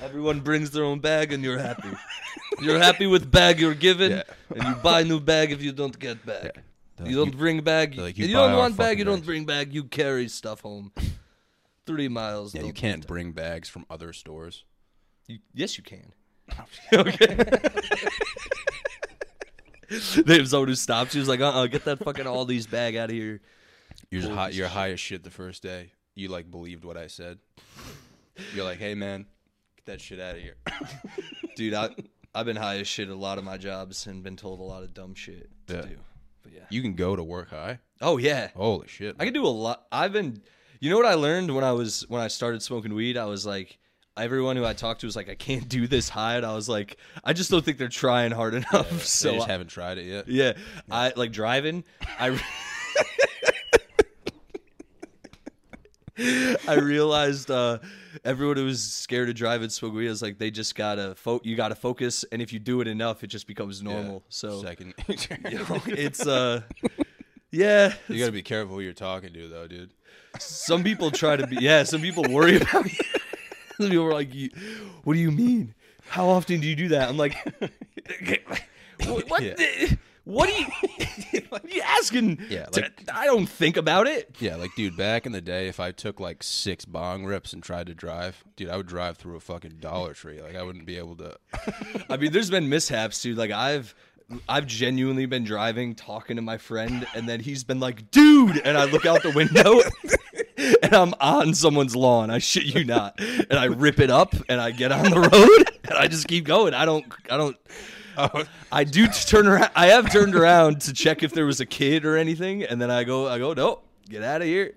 [0.01, 1.89] Everyone brings their own bag and you're happy.
[2.61, 4.23] You're happy with bag you're given, Yeah.
[4.55, 6.51] and you buy new bag if you don't get bag.
[6.97, 7.95] They're You like, don't bring bag.
[7.95, 8.85] they're like, you, you buy don't our want bag.
[8.87, 9.25] fucking You don't bags.
[9.25, 9.73] bring bag.
[9.73, 10.91] You carry stuff home.
[11.89, 12.53] Three miles.
[12.53, 14.63] Yeah, you can't bring bags from other stores.
[15.27, 16.13] You, yes, you can.
[16.93, 17.35] okay.
[20.23, 21.21] There's someone who stops you.
[21.21, 23.41] Who's like, uh, uh get that fucking all these bag out of here.
[24.11, 25.93] You're Holy high, you're high as shit the first day.
[26.13, 27.39] You like believed what I said.
[28.53, 29.25] You're like, hey man,
[29.77, 30.57] get that shit out of here.
[31.55, 31.73] dude.
[31.73, 31.89] I
[32.35, 34.83] I've been high as shit a lot of my jobs and been told a lot
[34.83, 35.81] of dumb shit to Yeah.
[35.81, 35.97] do.
[36.43, 36.65] But yeah.
[36.69, 37.79] You can go to work high.
[37.99, 38.49] Oh yeah.
[38.55, 39.15] Holy shit!
[39.19, 39.87] I can do a lot.
[39.91, 40.43] I've been.
[40.79, 43.17] You know what I learned when I was when I started smoking weed?
[43.17, 43.77] I was like.
[44.17, 46.67] Everyone who I talked to was like, "I can't do this high," and I was
[46.67, 49.97] like, "I just don't think they're trying hard enough." They so just I- haven't tried
[49.97, 50.27] it yet.
[50.27, 50.53] yeah,
[50.91, 51.85] I like driving.
[52.19, 52.37] I
[56.67, 57.79] I realized uh,
[58.25, 61.39] everyone who was scared to drive and smoke weed was like they just gotta fo-
[61.45, 64.15] you gotta focus, and if you do it enough, it just becomes normal.
[64.15, 64.19] Yeah.
[64.29, 65.15] So second, you
[65.59, 66.63] know, it's uh,
[67.51, 67.93] yeah.
[68.09, 69.93] you gotta be careful who you're talking to, though, dude.
[70.39, 71.83] Some people try to be yeah.
[71.83, 72.97] Some people worry about you.
[73.77, 74.31] Some people are like,
[75.03, 75.73] "What do you mean?
[76.07, 77.35] How often do you do that?" I'm like,
[79.05, 79.29] "What?
[79.29, 79.53] What, Yeah.
[79.55, 81.41] the- what are you?
[81.49, 82.39] what are you asking?
[82.49, 84.35] Yeah, to- like- I don't think about it.
[84.39, 87.63] Yeah, like dude, back in the day, if I took like six bong rips and
[87.63, 90.41] tried to drive, dude, I would drive through a fucking Dollar Tree.
[90.41, 91.37] Like I wouldn't be able to.
[92.09, 93.37] I mean, there's been mishaps, dude.
[93.37, 93.95] Like I've.
[94.47, 98.77] I've genuinely been driving, talking to my friend, and then he's been like, "Dude!" And
[98.77, 99.81] I look out the window,
[100.83, 102.29] and I'm on someone's lawn.
[102.29, 103.19] I shit you not.
[103.19, 106.45] And I rip it up, and I get on the road, and I just keep
[106.45, 106.73] going.
[106.73, 107.05] I don't.
[107.29, 107.57] I don't.
[108.71, 109.71] I do turn around.
[109.75, 112.91] I have turned around to check if there was a kid or anything, and then
[112.91, 114.73] I go, I go, no, get out of here.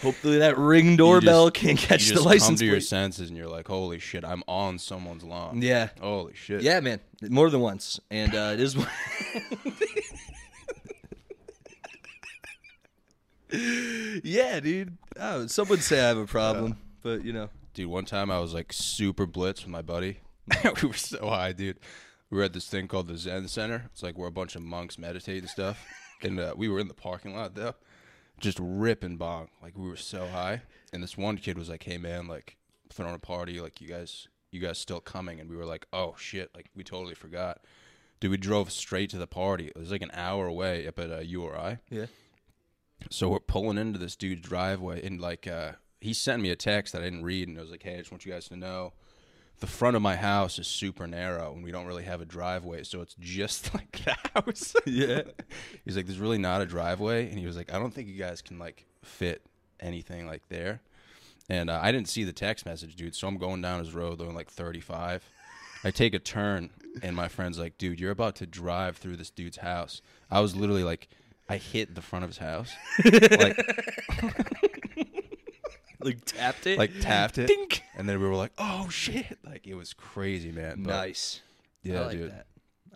[0.00, 3.48] Hopefully that ring doorbell can't catch you the license come to your senses and you're
[3.48, 5.62] like, holy shit, I'm on someone's lawn.
[5.62, 6.62] Yeah, Holy shit.
[6.62, 8.76] yeah, man, more than once, and uh, it is.
[14.22, 14.96] yeah, dude.
[15.18, 18.38] Oh, some would say I have a problem, but you know, Dude, one time I
[18.38, 20.18] was like super blitz with my buddy.
[20.82, 21.80] we were so high, dude.
[22.30, 23.86] We were at this thing called the Zen Center.
[23.92, 25.84] It's like where a bunch of monks meditate and stuff.
[26.22, 27.74] And uh, we were in the parking lot though,
[28.40, 29.48] just ripping bong.
[29.62, 30.62] Like we were so high.
[30.90, 32.56] And this one kid was like, "Hey man, like
[32.90, 33.60] throwing a party.
[33.60, 36.50] Like you guys, you guys still coming?" And we were like, "Oh shit!
[36.54, 37.60] Like we totally forgot."
[38.20, 39.66] Dude, we drove straight to the party.
[39.66, 41.78] It was like an hour away up at uh, URI.
[41.90, 42.06] yeah.
[43.10, 46.92] So we're pulling into this dude's driveway, and like uh, he sent me a text
[46.92, 48.56] that I didn't read, and it was like, "Hey, I just want you guys to
[48.56, 48.92] know,
[49.60, 52.82] the front of my house is super narrow, and we don't really have a driveway,
[52.84, 55.22] so it's just like the house." Yeah.
[55.84, 58.18] He's like, "There's really not a driveway," and he was like, "I don't think you
[58.18, 59.42] guys can like fit
[59.80, 60.80] anything like there."
[61.48, 63.14] And uh, I didn't see the text message, dude.
[63.14, 65.28] So I'm going down his road, doing like 35,
[65.84, 66.70] I take a turn,
[67.02, 70.56] and my friend's like, "Dude, you're about to drive through this dude's house." I was
[70.56, 71.08] literally like,
[71.48, 72.72] I hit the front of his house,
[73.04, 73.58] like
[76.00, 76.78] Like tapped it.
[76.78, 77.82] like tapped it, Dink.
[77.96, 80.82] and then we were like, "Oh shit!" Like it was crazy, man.
[80.82, 81.40] But, nice.
[81.82, 82.30] Yeah, I like dude.
[82.32, 82.46] that.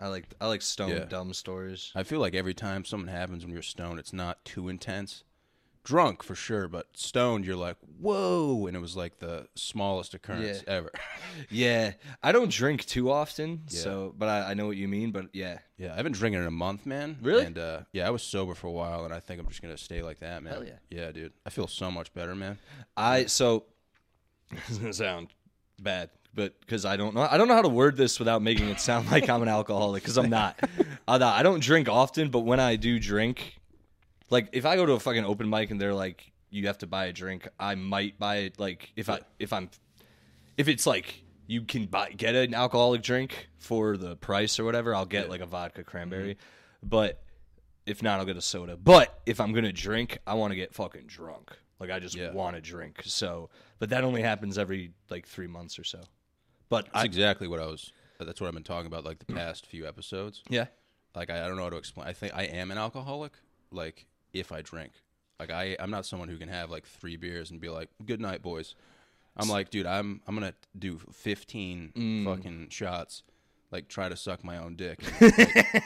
[0.00, 1.04] I like I like stone Yeah.
[1.06, 1.90] dumb stories.
[1.94, 5.24] I feel like every time something happens when you're stoned, it's not too intense.
[5.88, 10.62] Drunk for sure, but stoned, you're like, "Whoa!" And it was like the smallest occurrence
[10.66, 10.74] Yeah.
[10.74, 10.92] ever.
[11.50, 13.80] Yeah, I don't drink too often, Yeah.
[13.80, 15.12] so but I, I know what you mean.
[15.12, 17.16] But yeah, Yeah, I've been drinking in a month, man.
[17.22, 17.44] Really?
[17.46, 19.78] And uh, yeah, I was sober for a while, and I think I'm just gonna
[19.78, 20.52] stay like that, man.
[20.52, 20.72] Hell yeah.
[20.90, 21.32] Yeah, dude.
[21.46, 22.58] I feel so much better, man.
[22.94, 23.64] I so
[24.50, 25.28] this is gonna sound
[25.80, 28.68] bad, but because I don't know, I don't know how to word this without making
[28.68, 30.58] it sound like I'm an alcoholic because I'm not.
[31.08, 31.34] I'm not.
[31.38, 33.54] I don't drink often, but when I do drink,
[34.30, 36.86] like if I go to a fucking open mic and they're like, "You have to
[36.86, 38.58] buy a drink," I might buy it.
[38.60, 39.70] Like if I if I'm
[40.56, 44.94] if it's like you can buy get an alcoholic drink for the price or whatever,
[44.94, 46.34] I'll get like a vodka cranberry.
[46.34, 46.88] Mm-hmm.
[46.88, 47.22] But
[47.86, 48.76] if not, I'll get a soda.
[48.76, 51.56] But if I'm gonna drink, I want to get fucking drunk.
[51.80, 52.32] Like I just Yeah.
[52.32, 53.02] want to drink.
[53.04, 56.00] So, but that only happens every like three months or so.
[56.68, 57.92] But That's I exactly what I was.
[58.20, 60.42] That's what I've been talking about, like the past few episodes.
[60.50, 60.66] yeah
[61.14, 62.08] Like I, I don't know how to explain.
[62.08, 63.32] I think I am an alcoholic.
[63.70, 64.06] Like
[64.40, 64.92] if I drink,
[65.40, 68.20] like I, I'm not someone who can have like three beers and be like, "Good
[68.20, 68.74] night, boys."
[69.36, 72.24] I'm like, dude, I'm, I'm gonna do 15 Mm.
[72.24, 73.22] fucking shots,
[73.70, 74.98] like try to suck my own dick.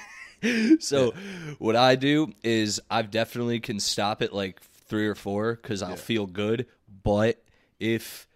[0.81, 1.13] So
[1.61, 5.95] what I do is I've definitely can stop at like three or four because I'll
[5.95, 6.67] feel good.
[7.05, 7.41] But
[7.79, 8.27] if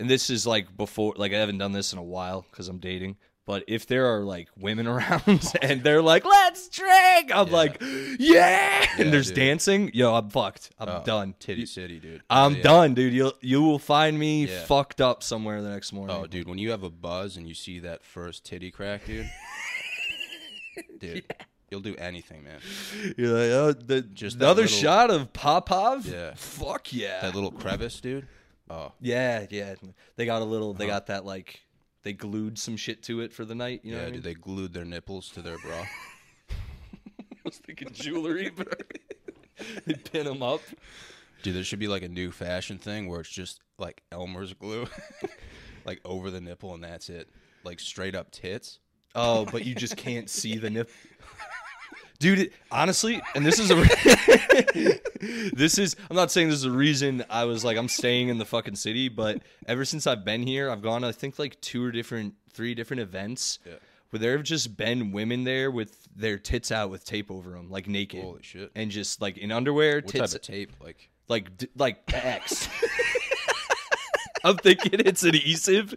[0.00, 2.78] and this is like before, like I haven't done this in a while because I'm
[2.78, 3.16] dating.
[3.44, 7.82] But if there are like women around and they're like, "Let's drink," I'm like,
[8.18, 9.36] "Yeah!" and there's dude.
[9.36, 9.90] dancing.
[9.92, 10.70] Yo, I'm fucked.
[10.78, 11.34] I'm Oh, done.
[11.40, 12.22] Titty City, dude.
[12.30, 12.62] I'm Yeah.
[12.62, 13.12] done, dude.
[13.12, 14.64] You will you will find me Yeah.
[14.64, 16.16] fucked up somewhere the next morning.
[16.16, 19.28] Oh, dude, when you have a buzz and you see that first titty crack, dude,
[21.00, 21.24] dude,
[21.70, 22.60] you'll do anything, man.
[23.16, 26.06] You're like, oh, the, Just that another little- shot of Popov.
[26.06, 26.34] Yeah.
[26.36, 27.20] fuck yeah.
[27.22, 28.28] That little crevice, dude.
[28.70, 29.74] Oh, Yeah, yeah.
[30.16, 30.72] They got a little.
[30.74, 30.94] They uh-huh.
[30.94, 31.60] got that like.
[32.02, 33.80] They glued some shit to it for the night.
[33.84, 34.34] You know yeah, what I dude, mean?
[34.34, 35.82] they glued their nipples to their bra.
[36.50, 36.54] I
[37.44, 38.82] was thinking jewelry, but
[39.86, 40.60] they pin them up.
[41.42, 44.86] Dude, there should be like a new fashion thing where it's just like Elmer's glue,
[45.84, 47.28] like over the nipple, and that's it.
[47.64, 48.78] Like straight up tits.
[49.14, 50.88] Oh, but you just can't see the nip.
[52.22, 53.74] Dude, it, honestly, and this is a
[55.54, 58.38] this is I'm not saying this is a reason I was like I'm staying in
[58.38, 61.84] the fucking city, but ever since I've been here, I've gone I think like two
[61.84, 63.72] or different three different events Yeah.
[64.10, 67.70] where there have just been women there with their tits out with tape over them,
[67.70, 68.22] like naked.
[68.22, 68.70] Holy shit.
[68.76, 70.72] And just like in underwear, What tits type of tape?
[70.80, 72.68] Like, like d- like X.
[74.44, 75.94] I'm thinking it's adhesive.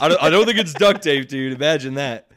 [0.00, 1.52] I don't, I don't think it's duct tape, dude.
[1.52, 2.28] Imagine that.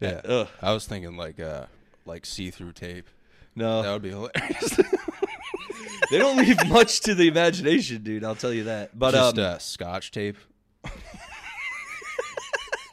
[0.00, 0.20] yeah.
[0.24, 0.48] Ugh.
[0.60, 1.64] I was thinking like, uh,
[2.06, 3.08] like see-through tape.
[3.54, 4.76] No, That would be hilarious.
[6.10, 8.22] they don't leave much to the imagination, dude.
[8.22, 8.98] I'll tell you that.
[8.98, 10.36] But Just um, uh, scotch tape.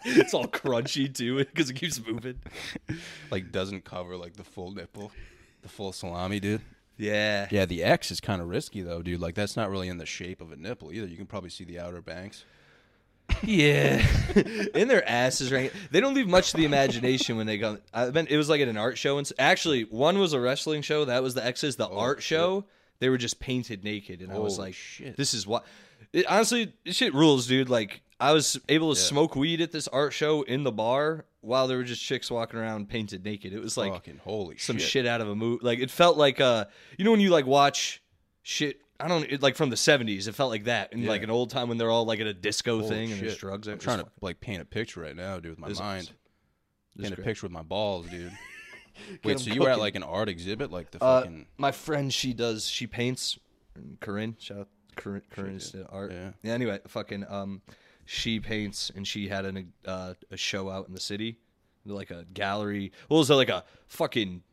[0.06, 2.40] it's all crunchy too because it keeps moving.
[3.32, 5.12] Like doesn't cover like the full nipple,
[5.62, 6.62] the full salami, dude.
[6.98, 7.48] Yeah.
[7.50, 9.20] Yeah, the X is kind of risky though, dude.
[9.20, 11.08] Like that's not really in the shape of a nipple either.
[11.08, 12.46] You can probably see the outer banks.
[13.44, 14.06] Yeah.
[14.76, 15.72] in their asses right.
[15.92, 17.78] They don't leave much to the imagination when they go.
[17.94, 20.82] I been it was like at an art show and actually one was a wrestling
[20.82, 21.06] show.
[21.06, 21.76] That was the X's.
[21.76, 22.24] The art shit.
[22.38, 22.66] show,
[23.00, 25.18] they were just painted naked, and I was like, shit.
[25.18, 25.66] "This is what."
[26.12, 27.70] It, honestly, this shit rules, dude.
[27.70, 31.68] Like I was able to smoke weed at this art show in the bar while
[31.68, 33.52] there were just chicks walking around painted naked.
[33.54, 34.88] It was like Fucking holy some shit.
[34.88, 35.60] shit out of a movie.
[35.62, 36.66] Like it felt like uh,
[36.98, 38.02] you know when you like watch
[38.42, 38.80] shit.
[39.04, 40.28] I don't it, like from the '70s.
[40.28, 42.34] It felt like that in like an old time when they're all like at a
[42.34, 43.40] disco Holy thing and there's shit.
[43.42, 43.68] drugs.
[43.68, 46.04] I'm trying to like paint a picture right now, dude, with my This is mind.
[46.04, 46.16] awesome.
[46.96, 47.26] This is Paint a great.
[47.26, 48.32] picture with my balls, dude.
[49.24, 49.82] Wait, 'em so you were at cooking.
[49.82, 52.68] like an art exhibit, like the Uh, fucking my friend, she does.
[52.68, 53.38] She paints.
[54.00, 55.24] Corinne, shout out Corinne.
[55.32, 56.12] Corinne is the art.
[56.12, 56.32] Yeah.
[56.54, 57.62] Anyway, fucking um,
[58.06, 61.40] she paints and she had an uh, a show out in the city,
[61.86, 62.92] like a gallery.
[63.10, 64.44] Well, it was like a fucking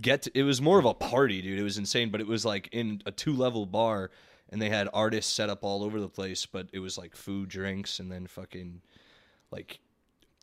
[0.00, 0.26] get.
[0.34, 1.58] it was more of a party, dude.
[1.58, 4.10] It was insane, but it was like in a two level bar,
[4.50, 6.44] and they had artists set up all over the place.
[6.46, 8.80] But it was like food, drinks, and then fucking
[9.50, 9.80] like.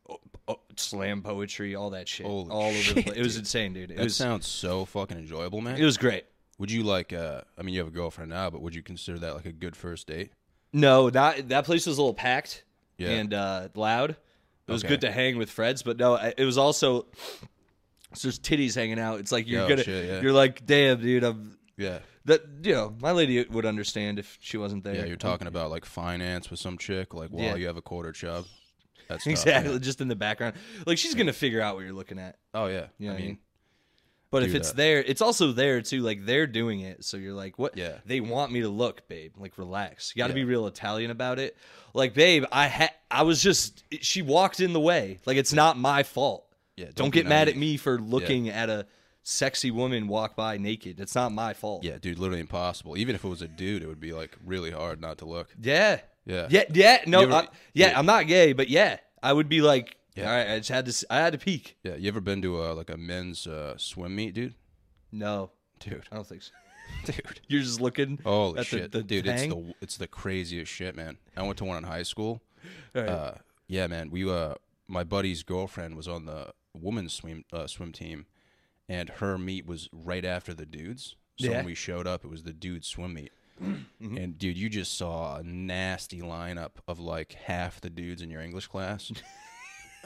[0.09, 3.17] oh, oh, slam poetry, all that shit, Holy all over the place.
[3.17, 3.41] It was dude.
[3.41, 3.91] insane, dude.
[3.91, 5.77] It that was sounds so fucking enjoyable, man.
[5.77, 6.25] it was great.
[6.57, 7.13] would you like?
[7.13, 9.51] uh I mean, you have a girlfriend now, but would you consider that like a
[9.51, 10.31] good first date?
[10.73, 12.63] No, that that place was a little packed
[12.97, 13.09] Yeah.
[13.09, 14.11] and uh, loud.
[14.67, 14.93] It was Okay.
[14.95, 17.05] good to hang with Freds, but no, it was also
[18.13, 19.19] so there's titties hanging out.
[19.19, 20.21] It's like you're Yo, gonna, shit, yeah.
[20.21, 21.99] you're like, damn, dude, I'm Yeah.
[22.25, 22.41] that.
[22.63, 24.95] You know, my lady would understand if she wasn't there.
[24.95, 27.55] Yeah, you're talking about like finance with some chick, like while Yeah.
[27.55, 28.45] you have a quarter chub.
[29.07, 29.79] That's tough, exactly, yeah.
[29.79, 30.55] just in the background.
[30.85, 32.37] Like she's gonna figure out what you're looking at.
[32.53, 32.87] Oh yeah.
[32.97, 33.37] You know I what I mean, mean?
[34.29, 36.01] But if it's uh, there, it's also there too.
[36.01, 37.77] Like they're doing it, so you're like, what?
[37.77, 37.99] Yeah.
[38.05, 39.31] They want me to look, babe.
[39.37, 40.11] Like relax.
[40.13, 40.35] You got to Yeah.
[40.35, 41.55] be real Italian about it.
[41.93, 43.85] Like, babe, I had, I was just.
[44.01, 45.19] She walked in the way.
[45.25, 46.45] Like it's not my fault.
[46.77, 48.85] Yeah, Don't, don't get mad at me for looking at a
[49.23, 50.99] sexy woman walk by naked.
[50.99, 51.83] It's not my fault.
[51.83, 52.97] yeah, dude, literally impossible.
[52.97, 55.49] Even if it was a dude, it would be like really hard not to look.
[55.61, 55.99] Yeah.
[56.25, 56.47] Yeah.
[56.49, 56.63] Yeah.
[56.71, 56.99] Yeah.
[57.07, 57.21] No.
[57.23, 57.99] Ever- I- yeah, yeah.
[57.99, 60.29] I'm not gay, but yeah, I would be like, Yeah.
[60.29, 61.05] all right, I just had to.
[61.09, 61.77] I had to peek.
[61.83, 61.95] Yeah.
[61.95, 64.53] You ever been to a like a men's uh, swim meet, dude?
[65.11, 66.03] No, Dude.
[66.11, 66.51] I don't think so.
[67.05, 67.41] Dude.
[67.47, 68.19] You're just looking.
[68.23, 69.25] Holy at shit, the, the dude!
[69.25, 69.35] tang?
[69.51, 71.17] It's the it's the craziest shit, man.
[71.35, 72.41] I went to one in high school.
[72.93, 73.07] Right.
[73.09, 73.33] Uh,
[73.67, 74.09] yeah, man.
[74.09, 74.55] We uh,
[74.87, 78.25] my buddy's girlfriend was on the women's swim uh, swim team,
[78.87, 81.15] and her meet was right after the dudes.
[81.39, 81.57] So Yeah.
[81.57, 83.31] when we showed up, it was the dudes swim meet.
[83.59, 84.17] Mm-hmm.
[84.17, 88.41] And dude, you just saw a nasty lineup of like half the dudes in your
[88.41, 89.11] English class.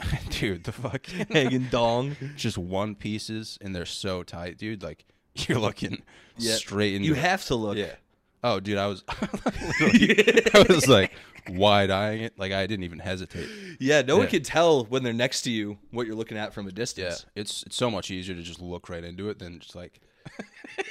[0.30, 2.16] dude, the fucking and dong.
[2.36, 4.82] just one pieces, and they're so tight, dude.
[4.82, 5.04] Like
[5.36, 6.02] you're looking
[6.38, 7.76] straight into You have to look.
[7.76, 7.94] Yeah.
[8.44, 11.12] Oh, dude, I was, I was like
[11.48, 13.48] wide eyeing it, like I didn't even hesitate.
[13.78, 14.30] Yeah, no one Yeah.
[14.30, 17.26] can tell when they're next to you what you're looking at from a Yeah, distance.
[17.36, 20.00] it's it's so much easier to just look right into it than just like,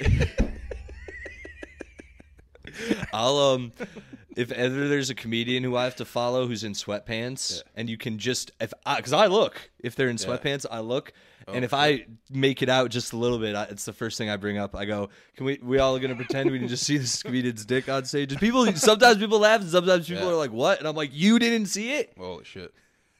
[3.12, 3.72] I'll um
[4.36, 7.98] if ever there's a comedian who I have to follow who's in sweatpants and you
[7.98, 11.12] can just if I cuz I look if they're in sweatpants I look
[11.48, 14.18] Oh, and if I make it out just a little bit I, it's the first
[14.18, 14.74] thing I bring up.
[14.76, 17.88] I go can we we all going to pretend we just see this comedian's dick
[17.88, 18.32] on stage?
[18.32, 20.30] And people sometimes people laugh and sometimes people Yeah.
[20.32, 20.78] are like what?
[20.78, 22.12] And I'm like you didn't see it.
[22.18, 22.72] Holy shit.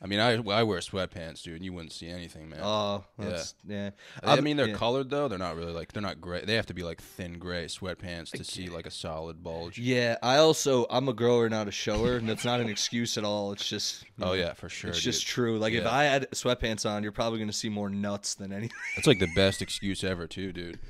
[0.03, 2.59] I mean, I I wear sweatpants, dude, and you wouldn't see anything, man.
[2.61, 3.91] oh that's yeah,
[4.23, 4.75] I mean, they're yeah.
[4.75, 5.29] colored though.
[5.29, 6.45] They're not really like they're not gray.
[6.45, 9.79] They have to be like thin gray sweatpants to see like a solid bulge.
[9.79, 13.23] Yeah, I also I'm a grower, not a shower, and that's not an excuse at
[13.23, 13.53] all.
[13.53, 14.91] It's just Oh know, yeah, for sure.
[14.91, 15.05] it's dude.
[15.05, 15.59] just true.
[15.59, 18.77] Like if I had sweatpants on, you're probably gonna see more nuts than anything.
[18.97, 20.81] That's like the best excuse ever, too, dude.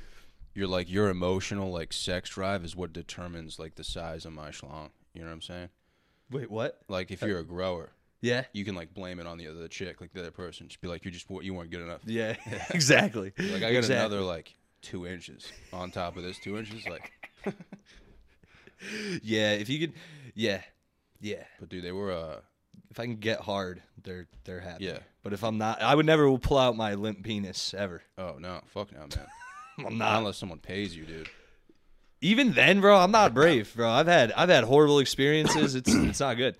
[0.55, 4.49] You're like your emotional like sex drive is what determines like the size of my
[4.49, 4.89] schlong.
[5.13, 5.69] You know what I'm saying?
[6.31, 6.79] Wait, what?
[6.87, 7.91] Like if uh, you're a grower,
[8.23, 10.67] Yeah, you can like blame it on the other chick, like the other person.
[10.69, 12.01] Just be like, you just you weren't good enough.
[12.05, 12.35] yeah,
[12.71, 13.33] exactly.
[13.37, 13.95] Like I got Exactly.
[13.97, 16.87] another like two inches on top of this two inches.
[16.87, 17.11] Like,
[19.21, 19.93] Yeah, if you could,
[20.35, 20.61] yeah,
[21.21, 21.43] yeah.
[21.59, 22.39] but dude, they were uh
[22.91, 24.85] If I can get hard, they're they're happy.
[24.85, 24.99] Yeah.
[25.23, 28.01] But if I'm not, I would never pull out my limp penis ever.
[28.17, 29.09] oh no, fuck no, man.
[29.79, 30.17] I'm Not not.
[30.19, 31.29] unless someone pays you, dude.
[32.21, 33.89] Even then, bro, I'm not brave, bro.
[33.89, 35.75] I've had I've had horrible experiences.
[35.75, 36.55] It's it's not good.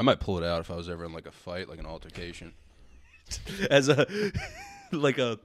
[0.00, 1.84] I might pull it out if I was ever in like a fight, like an
[1.84, 2.54] altercation.
[3.70, 4.06] as a
[4.92, 5.38] like a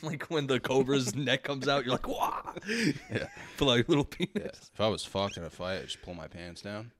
[0.00, 2.54] like when the cobra's neck comes out, you're like, wow.
[2.68, 3.26] Yeah.
[3.58, 4.26] But like little Yeah.
[4.32, 4.70] penis.
[4.72, 6.92] If I was fucked in a fight, I'd just pull my pants down,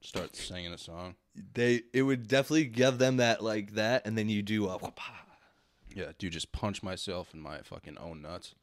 [0.00, 1.16] start singing a song.
[1.54, 5.00] They it would definitely give them that like that, and then you do a whoop.
[5.92, 8.54] Yeah, dude, just punch myself in my fucking own nuts.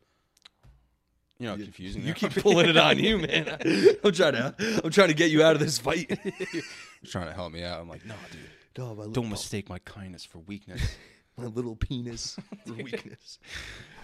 [1.39, 2.03] You know, confusing.
[2.03, 3.57] You keep pulling it on you, man.
[4.03, 6.07] I'm trying to I'm trying to get you out of this fight.
[7.05, 7.81] trying to help me out.
[7.81, 8.41] I'm like, no, dude,
[8.77, 10.81] no, my don't mistake my kindness for weakness.
[11.37, 13.39] my little penis for weakness.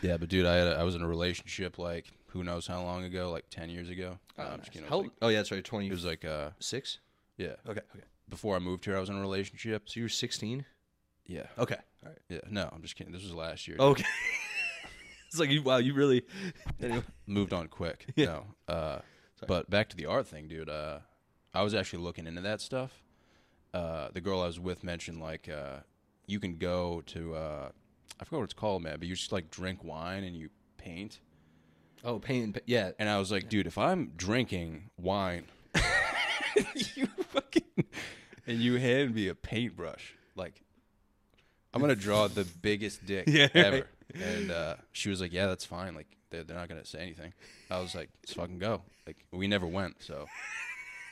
[0.02, 2.82] yeah, but dude, I had a, I was in a relationship like who knows how
[2.82, 4.18] long ago, like ten years ago.
[4.38, 4.88] No, I'm just kidding.
[4.88, 5.64] It How, was, like, oh yeah, that's right.
[5.64, 7.00] Twenty it was like, uh, six.
[7.38, 7.54] yeah.
[7.68, 8.06] Okay, okay.
[8.28, 9.90] Before I moved here, I was in a relationship.
[9.90, 10.64] So you were 16.
[11.26, 12.18] Yeah, Okay, all right.
[12.30, 12.40] yeah.
[12.50, 13.14] No, I'm just kidding.
[13.14, 13.78] This was last year.
[13.80, 14.04] Okay.
[15.30, 15.50] It's like.
[15.64, 16.24] Wow, you really.
[16.82, 17.04] Anyway.
[17.26, 18.06] moved on quick.
[18.16, 18.26] Yeah.
[18.26, 18.46] No.
[18.68, 19.00] Uh,
[19.48, 20.70] but back to the art thing, dude.
[20.70, 21.00] Uh,
[21.54, 23.02] I was actually looking into that stuff.
[23.74, 25.78] Uh, the girl I was with mentioned like uh,
[26.28, 27.70] you can go to uh,
[28.20, 31.20] I forgot what it's called, man, but you just like drink wine and you paint.
[32.04, 32.54] Oh, pain.
[32.54, 32.92] pa- Yeah.
[33.00, 35.46] And I was like, dude, if I'm drinking wine,
[36.96, 37.64] you fucking
[38.48, 40.62] and you hand me a paintbrush, like
[41.74, 43.72] I'm gonna draw the biggest dick Yeah, ever.
[43.78, 43.86] right.
[44.16, 45.96] And uh, she was like, yeah, that's fine.
[45.96, 47.34] Like they're, they're not gonna say anything.
[47.70, 48.82] I was like, let's fucking go.
[49.08, 50.28] Like we never went, so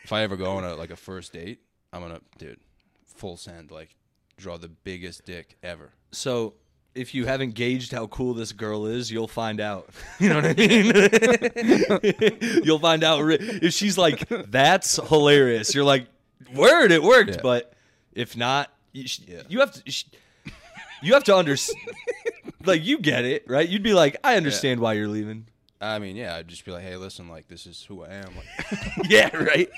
[0.03, 1.59] if I ever go on a like a first date,
[1.93, 2.59] I'm gonna, dude,
[3.05, 3.95] full send, like
[4.37, 5.91] draw the biggest dick ever.
[6.11, 6.53] So
[6.95, 9.89] if you haven't gauged how cool this girl is, you'll find out.
[10.19, 10.91] You know what I mean?
[12.63, 16.07] you'll find out if she's like, "That's hilarious." You're like,
[16.55, 17.41] "Word, it worked." Yeah.
[17.43, 17.73] But
[18.13, 19.43] if not, you, sh- Yeah.
[19.47, 19.91] you have to.
[19.91, 20.05] Sh-
[21.03, 21.79] you have to understand.
[22.65, 23.67] Like you get it, right?
[23.67, 25.47] You'd be like, "I understand why you're leaving."
[25.79, 28.33] I mean, yeah, I'd just be like, hey, listen, like this is who I am.
[28.35, 29.69] Like, yeah, right.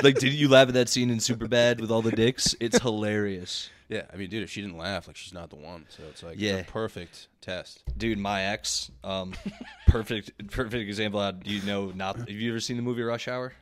[0.00, 2.54] like, did you laugh at that scene in Superbad with all the dicks?
[2.60, 3.68] It's hilarious.
[3.88, 5.86] yeah, I mean, dude, if she didn't laugh, like she's not the one.
[5.88, 6.58] So it's like, Yeah.
[6.58, 7.82] a perfect test.
[7.96, 9.32] dude my ex um
[9.88, 13.28] perfect perfect example how do you know not have you ever seen the movie rush
[13.28, 13.52] hour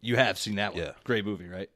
[0.00, 0.92] you have seen that one Yeah.
[1.04, 1.68] great movie right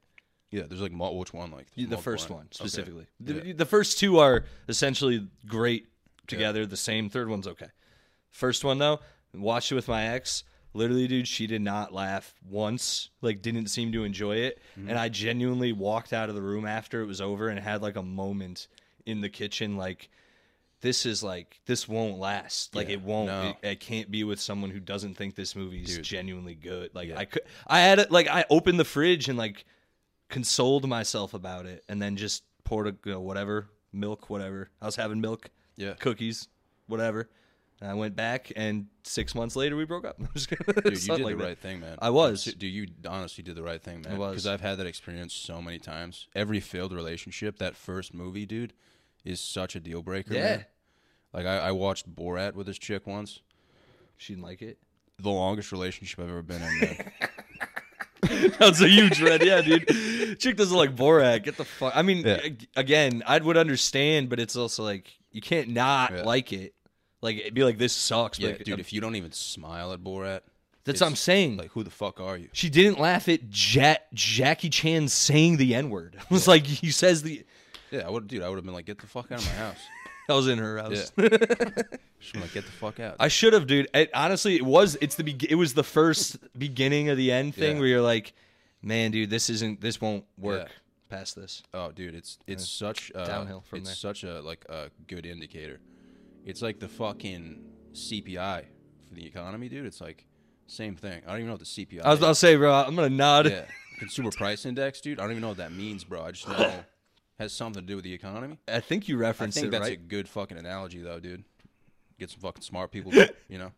[0.51, 1.51] Yeah, there's like mul- which one?
[1.51, 2.49] Like The first one Okay.
[2.53, 3.07] specifically.
[3.25, 3.35] Yeah.
[3.41, 5.87] The, the first two are essentially great
[6.27, 6.65] together.
[6.67, 7.11] The same.
[7.11, 7.69] Third one's okay.
[8.31, 9.01] First one though,
[9.35, 10.45] watched it with my ex.
[10.75, 13.09] Literally, dude, she did not laugh once.
[13.23, 14.61] Like, didn't seem to enjoy it.
[14.79, 14.91] Mm-hmm.
[14.91, 17.97] And I genuinely walked out of the room after it was over and had like
[17.97, 18.69] a moment
[19.07, 19.77] in the kitchen.
[19.79, 20.11] Like,
[20.83, 22.75] this is like this won't last.
[22.77, 23.27] Like, Yeah, it won't.
[23.29, 23.55] no.
[23.63, 26.05] It, I can't be with someone who doesn't think this movie's Dude.
[26.05, 26.95] genuinely good.
[26.95, 27.13] Like.
[27.17, 27.43] I could.
[27.67, 28.11] I had it.
[28.13, 29.65] Like, I opened the fridge and like
[30.29, 34.71] consoled myself about it, and then just poured a you know, whatever milk, whatever.
[34.83, 35.95] I was having milk, Yeah.
[35.95, 36.49] cookies,
[36.87, 37.29] whatever.
[37.81, 40.17] And I went back, and six months later we broke up.
[40.21, 40.67] I'm just kidding.
[40.67, 41.45] Dude, you did the like that.
[41.45, 41.97] right thing, man.
[42.01, 42.45] I was.
[42.45, 44.15] Do you honestly did the right thing, man.
[44.15, 44.33] I was.
[44.33, 46.27] Because I've had that experience so many times.
[46.35, 48.73] Every failed relationship, that first movie, dude,
[49.25, 50.35] is such a deal breaker.
[50.35, 50.41] Yeah.
[50.43, 50.65] man.
[51.33, 53.41] Like I, I watched Borat with this chick once.
[54.17, 54.79] She didn't like it.
[55.21, 57.11] The longest relationship I've ever been in.
[58.29, 58.53] Man.
[58.59, 60.39] That's a huge red, yeah, dude.
[60.39, 61.43] Chick doesn't like Borat.
[61.45, 61.93] Get the fuck.
[61.97, 62.41] I mean, Yeah.
[62.77, 66.23] again, I would understand, but it's also like you can't not Yeah.
[66.23, 66.75] like it.
[67.21, 68.39] Like it'd be like this sucks.
[68.39, 68.81] yeah, but dude.
[68.81, 70.41] If you don't even smile at Borat,
[70.85, 71.57] that's it's what I'm saying.
[71.57, 72.49] Like, who the fuck are you?
[72.53, 76.17] she didn't laugh at ja- Jackie Chan saying the N word.
[76.21, 77.45] I was like, he says the.
[77.91, 78.43] Yeah, I would, dude.
[78.43, 79.79] I would have been like, get the fuck out of my house.
[80.29, 81.13] I was in her house.
[81.17, 81.29] Yeah.
[82.33, 83.17] Been like, get the fuck out.
[83.21, 83.89] I should have, dude.
[83.95, 84.97] It, honestly, it was.
[85.01, 85.25] It's the.
[85.25, 87.81] Be- it was the first beginning of the end thing Yeah.
[87.81, 88.35] where you're like,
[88.83, 89.81] man, dude, this isn't.
[89.81, 91.17] This won't work Yeah.
[91.17, 91.63] past this.
[91.73, 93.95] Oh, dude, it's it's such uh, Downhill from it's there.
[93.97, 95.81] such a like a good indicator.
[96.45, 98.65] It's like the fucking CPI
[99.09, 99.87] for the economy, dude.
[99.87, 100.27] It's like
[100.67, 101.23] same thing.
[101.27, 102.03] I don't even know what the CPI.
[102.03, 102.73] I was about to say, bro.
[102.75, 103.49] I'm gonna nod.
[103.49, 103.65] yeah,
[103.99, 105.19] consumer price index, dude.
[105.19, 106.23] I don't even know what that means, bro.
[106.25, 106.73] I just know
[107.39, 108.59] has something to do with the economy.
[108.67, 109.61] I think you referenced that.
[109.61, 109.99] I think it that's right.
[109.99, 111.45] a good fucking analogy, though, dude.
[112.19, 113.13] Get some fucking smart people,
[113.49, 113.73] you know.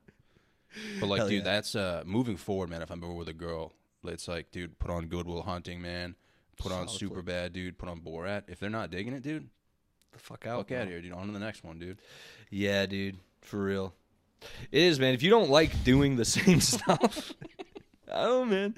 [0.99, 1.53] But like, Hell dude, yeah.
[1.53, 2.81] that's uh moving forward, man.
[2.81, 3.73] If I'm ever with a girl,
[4.05, 6.15] it's like, dude, put on Goodwill Hunting, man.
[6.57, 7.23] Put on Solid Super.
[7.23, 7.77] Bad, dude.
[7.77, 8.45] Put on Borat.
[8.49, 9.49] If they're not digging it, dude,
[10.13, 10.59] the fuck out.
[10.59, 11.13] fuck out of here, dude.
[11.13, 11.99] On to the next one, dude.
[12.51, 13.19] Yeah, dude.
[13.43, 13.95] For real.
[14.71, 15.15] It is, man.
[15.15, 17.33] If you don't like doing the same stuff,
[18.09, 18.75] oh man.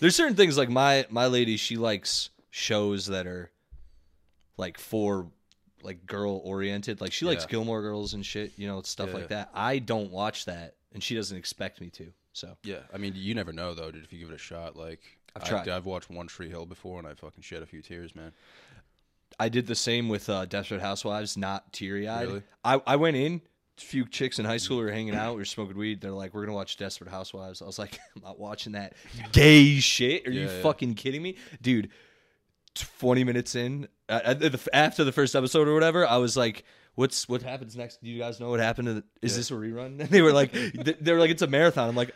[0.00, 1.56] There's certain things like my my lady.
[1.56, 3.50] She likes shows that are
[4.58, 5.30] like for
[5.82, 7.00] like girl oriented.
[7.00, 7.50] Like she likes Yeah.
[7.52, 8.52] Gilmore Girls and shit.
[8.56, 9.14] You know, stuff Yeah.
[9.14, 9.50] like that.
[9.54, 12.12] I don't watch that, and she doesn't expect me to.
[12.34, 14.04] So Yeah, I mean, you never know though, dude.
[14.04, 15.00] If you give it a shot, like
[15.34, 15.68] I've I- tried.
[15.68, 18.32] I've watched One Tree Hill before, and I fucking shed a few tears, man.
[19.40, 22.26] I did the same with uh, Desperate Housewives, not teary eyed.
[22.28, 22.42] Really?
[22.64, 23.40] I, I went in,
[23.76, 26.00] a few chicks in high school were hanging out, we were smoking weed.
[26.00, 27.62] They're like, we're going to watch Desperate Housewives.
[27.62, 28.94] I was like, I'm not watching that
[29.30, 30.26] gay shit.
[30.26, 30.62] Are you Yeah, yeah.
[30.62, 31.36] fucking kidding me?
[31.62, 31.90] Dude,
[32.74, 37.76] 20 minutes in, after the first episode or whatever, I was like, What's what happens
[37.76, 38.02] next?
[38.02, 38.86] Do you guys know what happened?
[38.88, 39.36] To the, is Yeah.
[39.36, 40.00] this a rerun?
[40.00, 41.88] And they were like, they they were like, it's a marathon.
[41.88, 42.10] I'm like,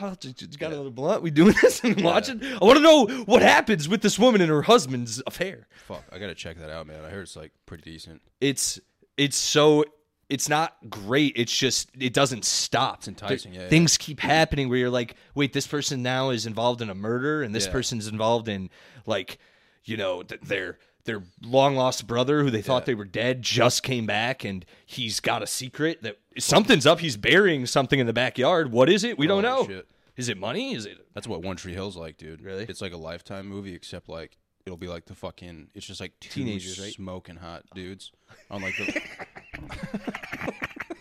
[0.00, 0.16] oh,
[0.58, 1.22] got another blunt?
[1.22, 2.42] We doing this and watching?
[2.44, 5.68] I want to know what happens with this woman and her husband's affair.
[5.86, 7.04] Fuck, I gotta check that out, man.
[7.04, 8.22] I heard it's like pretty decent.
[8.40, 8.80] it's
[9.16, 9.84] it's so
[10.28, 11.34] it's not great.
[11.36, 12.98] It's just it doesn't stop.
[12.98, 13.68] It's enticing, yeah, yeah.
[13.68, 17.44] Things keep happening where you're like, wait, this person now is involved in a murder,
[17.44, 17.72] and this Yeah.
[17.72, 18.68] person's involved in
[19.06, 19.38] like,
[19.84, 22.86] you know, th- their their long lost brother who they thought Yeah.
[22.86, 27.00] they were dead just came back, and he's got a secret that something's up.
[27.00, 28.72] He's burying something in the backyard.
[28.72, 29.18] What is it?
[29.18, 29.66] We don't know.
[29.66, 29.86] Shit.
[30.16, 30.74] Is it money?
[30.74, 31.06] Is it?
[31.12, 32.40] That's what One Tree Hill's like, dude.
[32.40, 32.64] Really?
[32.68, 35.68] It's like a lifetime movie, except like it'll be like the fucking.
[35.74, 36.92] It's just like Teenagers, right?
[36.92, 38.10] smoking hot dudes
[38.50, 39.02] on like the.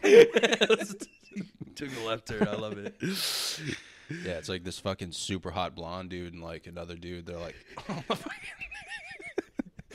[1.75, 2.47] Took the left turn.
[2.47, 2.95] I love it.
[3.01, 7.25] yeah, it's like this fucking super hot blonde dude and like another dude.
[7.25, 7.55] They're like,
[7.89, 8.03] oh,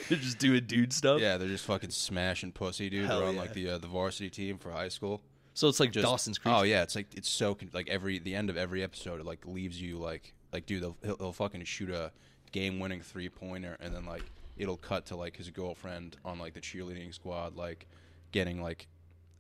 [0.19, 1.21] They're just doing dude stuff.
[1.21, 3.07] yeah, they're just fucking smashing pussy, dude.
[3.07, 3.41] Hell they're on yeah.
[3.41, 5.21] like the uh, the varsity team for high school.
[5.55, 6.55] So it's like Just, Dawson's Creek.
[6.55, 9.27] Oh yeah, it's like it's so con- like every the end of every episode, it
[9.27, 12.13] like leaves you like like dude, they'll, he'll, he'll fucking shoot a
[12.53, 14.23] game winning three pointer, and then like
[14.57, 17.87] it'll cut to like his girlfriend on like the cheerleading squad, like
[18.33, 18.87] getting like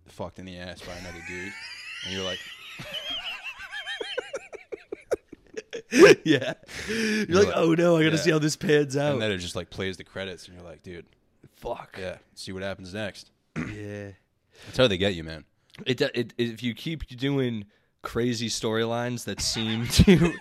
[0.06, 1.52] fucked in the ass by another dude,
[2.04, 2.40] and you're like,
[6.24, 6.54] yeah.
[6.88, 8.22] You're like, like- oh no, I gotta yeah.
[8.22, 9.14] see how this pans out.
[9.14, 11.06] and then it just like plays the credits, and you're like, dude,
[11.56, 11.96] Fuck.
[11.98, 13.30] yeah, see what happens next.
[13.56, 14.10] Yeah.
[14.66, 15.44] That's how they get you, man.
[15.86, 17.66] It, it, it if you keep doing
[18.02, 20.32] crazy storylines that seem to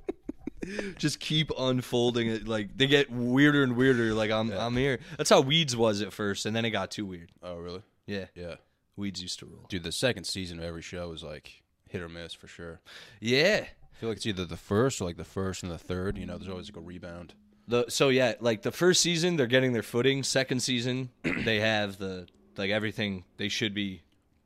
[0.98, 4.66] just keep unfolding it like they get weirder and weirder like I'm Yeah.
[4.66, 4.98] I'm here.
[5.16, 7.30] That's how Weeds was at first and then it got too weird.
[7.42, 7.82] Oh really?
[8.06, 8.26] Yeah.
[8.34, 8.56] Yeah,
[8.96, 9.66] Weeds used to rule.
[9.68, 9.82] dude.
[9.84, 12.80] The second season of every show was like hit or miss for sure.
[13.20, 13.64] Yeah.
[13.96, 16.18] I feel like it's either the first or like the first and the third.
[16.18, 17.34] You know, there's always like a rebound.
[17.68, 20.22] The so yeah, like the first season they're getting their footing.
[20.22, 22.26] Second season they have the
[22.56, 24.02] like everything they should be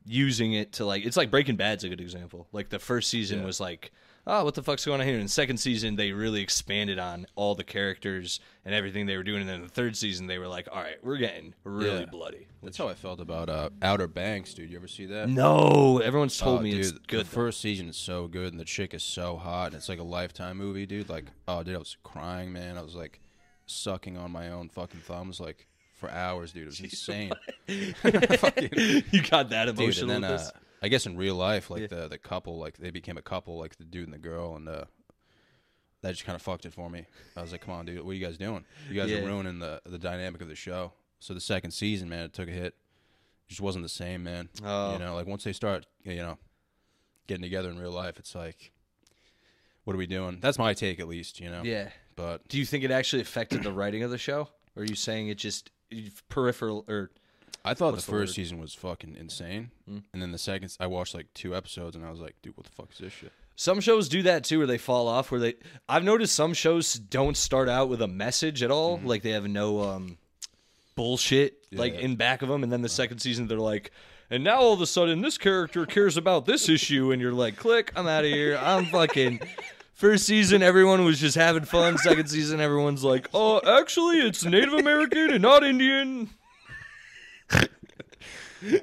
[0.06, 2.46] using it to like it's like Breaking Bad's a good example.
[2.52, 3.44] Like the first season Yeah.
[3.46, 3.92] was like
[4.26, 5.16] oh, what the fuck's going on here?
[5.16, 9.22] In the second season, they really expanded on all the characters and everything they were
[9.22, 9.40] doing.
[9.40, 12.06] And then the third season, they were like, all right, we're getting really Yeah.
[12.06, 12.46] bloody.
[12.62, 14.70] That's how I felt about uh, Outer Banks, dude.
[14.70, 15.28] You ever see that?
[15.28, 17.26] No, everyone's told Oh, me dude, it's good.
[17.26, 19.98] The first season is so good, and the chick is so hot, and it's like
[19.98, 21.08] a lifetime movie, dude.
[21.08, 22.76] Like, oh, dude, I was crying, man.
[22.76, 23.20] I was like
[23.66, 26.64] sucking on my own fucking thumbs, like for hours, dude.
[26.64, 27.32] It was insane,
[28.02, 29.78] Fucking- you got that dude.
[29.78, 30.52] emotional And then, with uh, this?
[30.82, 33.76] I guess in real life, like the the couple, like they became a couple, like
[33.76, 34.84] the dude and the girl, and uh,
[36.02, 37.04] that just kind of fucked it for me.
[37.36, 38.64] I was like, come on, dude, what are you guys doing?
[38.88, 39.18] You guys Yeah.
[39.18, 40.92] are ruining the the dynamic of the show.
[41.18, 42.74] So the second season, man, it took a hit.
[43.46, 44.48] It just wasn't the same, man.
[44.64, 44.94] Oh.
[44.94, 46.38] You know, like once they start, you know,
[47.26, 48.72] getting together in real life, it's like,
[49.84, 50.38] what are we doing?
[50.40, 51.40] That's my take, at least.
[51.40, 51.62] You know.
[51.62, 51.90] Yeah.
[52.16, 54.48] But Do you think it actually affected the writing of the show?
[54.76, 55.70] Or are you saying it just
[56.28, 57.10] peripheral or
[57.64, 58.34] I thought the the first word?
[58.34, 60.02] season was fucking insane, Mm.
[60.12, 62.64] and then the second, I watched like two episodes, and I was like, dude, what
[62.66, 63.32] the fuck is this shit?
[63.56, 65.30] Some shows do that too, where they fall off.
[65.30, 65.54] Where they,
[65.88, 68.98] I've noticed some shows don't start out with a message at all.
[69.04, 70.16] Like they have no um,
[70.96, 72.00] bullshit like Yeah.
[72.00, 73.90] in back of them, and then the second season they're like,
[74.30, 77.56] and now all of a sudden this character cares about this issue, and you're like,
[77.56, 78.58] click, I'm out of here.
[78.60, 79.40] I'm fucking.
[79.92, 81.98] First season, everyone was just having fun.
[81.98, 86.30] Second season, everyone's like, oh, actually, it's Native American and not Indian.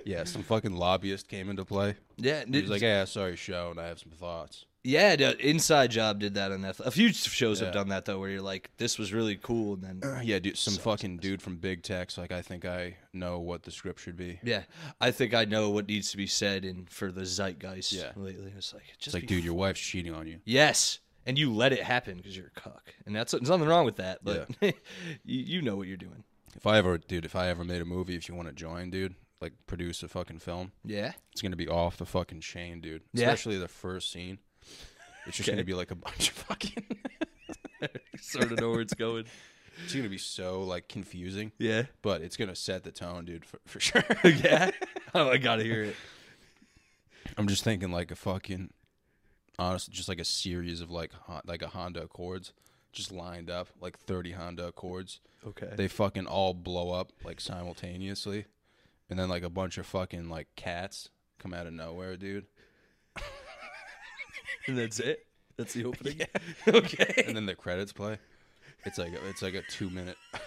[0.05, 1.95] Yeah, some fucking lobbyist came into play.
[2.17, 5.15] Yeah, He was like, "Hey, I saw your show, and I have some thoughts." Yeah,
[5.15, 6.85] the Inside Job did that on Netflix.
[6.87, 10.01] A few shows have done that though, where you're like, "This was really cool," and
[10.01, 13.63] then Yeah, dude, some fucking dude from Big Tech's like, I think I know what
[13.63, 14.39] the script should be.
[14.43, 14.63] yeah,
[14.99, 17.91] I think I know what needs to be said and for the zeitgeist.
[17.93, 18.13] Yeah.
[18.15, 20.39] lately it's like, just It's like, dude, your wife's cheating on you.
[20.43, 23.85] yes, and you let it happen because you're a cuck, and that's there's nothing wrong
[23.85, 24.73] with that, but you,
[25.23, 26.23] you know what you're doing.
[26.57, 28.89] If I ever, dude, if I ever made a movie, if you want to join,
[28.89, 33.03] dude, like produce a fucking film, Yeah, it's gonna be off the fucking chain, dude.
[33.13, 33.27] Yeah.
[33.27, 34.39] Especially the first scene.
[35.27, 36.83] It's just gonna be like a bunch of fucking.
[38.19, 39.25] sort of know where it's going.
[39.85, 43.59] it's gonna be so like confusing, Yeah, but it's gonna set the tone, dude, for,
[43.65, 44.03] for sure.
[44.23, 44.71] yeah.
[45.13, 45.95] Oh, I gotta hear it.
[47.37, 48.71] I'm just thinking like a fucking,
[49.59, 52.53] honestly, just like a series of like Hon- like a Honda Accords,
[52.97, 55.21] just lined up like 30 Honda Accords.
[55.45, 55.69] Okay.
[55.75, 58.45] They fucking all blow up like simultaneously,
[59.09, 62.47] and then like a bunch of fucking like cats come out of nowhere, dude.
[64.67, 65.25] and that's it.
[65.55, 66.21] That's the opening.
[66.67, 67.23] okay.
[67.25, 68.17] And then the credits play.
[68.83, 70.17] It's like a, it's like a two minute.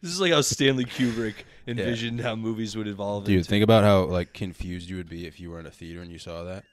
[0.00, 1.34] This is like how Stanley Kubrick
[1.66, 3.24] envisioned how movies would evolve.
[3.24, 3.50] Dude, into.
[3.50, 6.12] think about how like confused you would be if you were in a theater and
[6.12, 6.64] you saw that.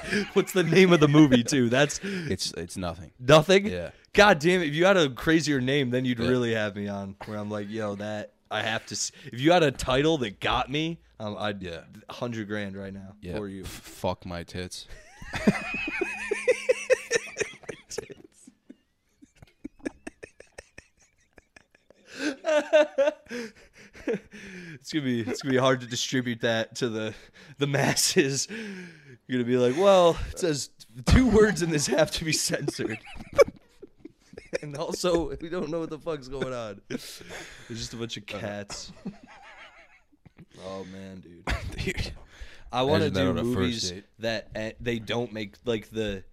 [0.32, 1.68] What's the name of the movie too?
[1.68, 3.10] That's It's it's nothing.
[3.18, 3.66] nothing.
[3.66, 3.90] Yeah.
[4.12, 4.68] God damn it!
[4.68, 6.28] If you had a crazier name, then you'd Yeah.
[6.28, 7.16] really have me on.
[7.26, 8.94] Where I'm like, yo, that I have to.
[8.94, 11.80] s If you had a title that got me, um, I'd Yeah.
[12.10, 13.36] hundred grand right now Yeah.
[13.36, 13.62] for you.
[13.62, 14.86] F- fuck my tits.
[24.74, 27.14] It's gonna be it's gonna be hard to distribute that to the
[27.58, 28.48] the masses.
[28.50, 30.70] You're gonna be like, well, it says
[31.06, 32.98] two words in this have to be censored.
[34.62, 36.80] and also, we don't know what the fuck's going on.
[36.90, 37.22] It's
[37.68, 38.92] just a bunch of cats.
[40.66, 41.44] Oh man, dude.
[41.84, 42.12] Dude.
[42.72, 46.24] I want to do movies that uh, they don't make like the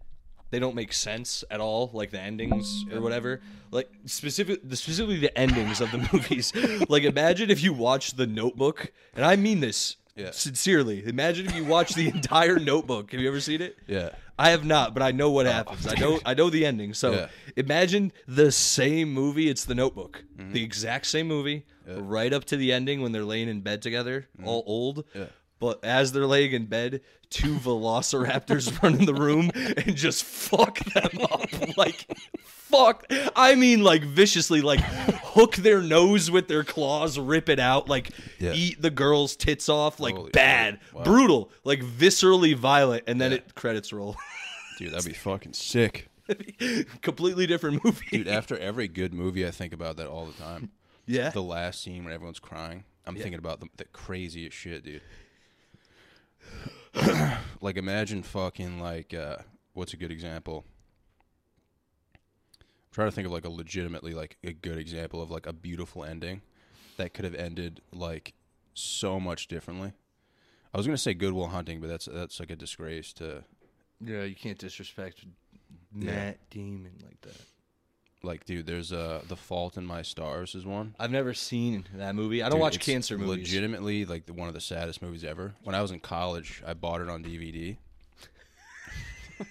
[0.51, 3.41] they don't make sense at all, like the endings or whatever.
[3.71, 6.53] Like specific, the specifically the endings of the movies.
[6.89, 10.31] like imagine if you watch The Notebook, and I mean this Yeah.
[10.31, 11.05] sincerely.
[11.05, 13.11] Imagine if you watch the entire Notebook.
[13.11, 13.77] Have you ever seen it?
[13.87, 14.09] Yeah.
[14.39, 15.51] I have not, but I know what oh.
[15.51, 15.85] happens.
[15.85, 16.93] I know I know the ending.
[16.93, 17.27] So Yeah.
[17.57, 19.49] imagine the same movie.
[19.49, 20.53] It's The Notebook, mm-hmm.
[20.53, 24.27] the exact same movie, right up to the ending when they're laying in bed together,
[24.37, 24.47] mm-hmm.
[24.47, 25.03] all old.
[25.61, 25.67] Yeah.
[25.67, 30.79] But as they're laying in bed, two velociraptors run in the room and just fuck
[30.79, 31.45] them up.
[31.77, 32.05] Like,
[32.45, 33.05] fuck.
[33.35, 38.09] I mean, like, viciously, like, hook their nose with their claws, rip it out, like,
[38.39, 38.53] Yeah.
[38.53, 39.99] eat the girl's tits off.
[39.99, 40.79] Like, Holy bad.
[40.93, 41.03] Wow.
[41.03, 43.03] brutal, like, viscerally violent.
[43.07, 43.37] And then Yeah.
[43.37, 44.15] it credits roll.
[44.77, 46.09] Dude, that'd be fucking sick.
[47.01, 48.05] Completely different movie.
[48.11, 50.69] Dude, after every good movie, I think about that all the time.
[51.05, 51.29] yeah.
[51.29, 55.01] The last scene when everyone's crying, I'm thinking about the, the craziest shit, dude.
[57.61, 59.37] like, imagine fucking like, uh,
[59.73, 60.65] what's a good example?
[62.15, 65.53] I'm trying to think of like a legitimately like a good example of like a
[65.53, 66.41] beautiful ending
[66.97, 68.33] that could have ended like
[68.73, 69.93] so much differently.
[70.73, 73.43] I was gonna say Goodwill Hunting, but that's that's like a disgrace to
[74.01, 75.23] yeah, you can't disrespect
[75.95, 76.11] Yeah.
[76.11, 77.41] Matt Damon like that.
[78.21, 80.93] Like, dude, there's uh, The Fault in My Stars is one.
[80.99, 82.43] I've never seen that movie.
[82.43, 83.37] I don't Dude, watch it's cancer movies.
[83.47, 85.55] Legitimately, like the, one of the saddest movies ever.
[85.63, 87.77] When I was in college, I bought it on DVD.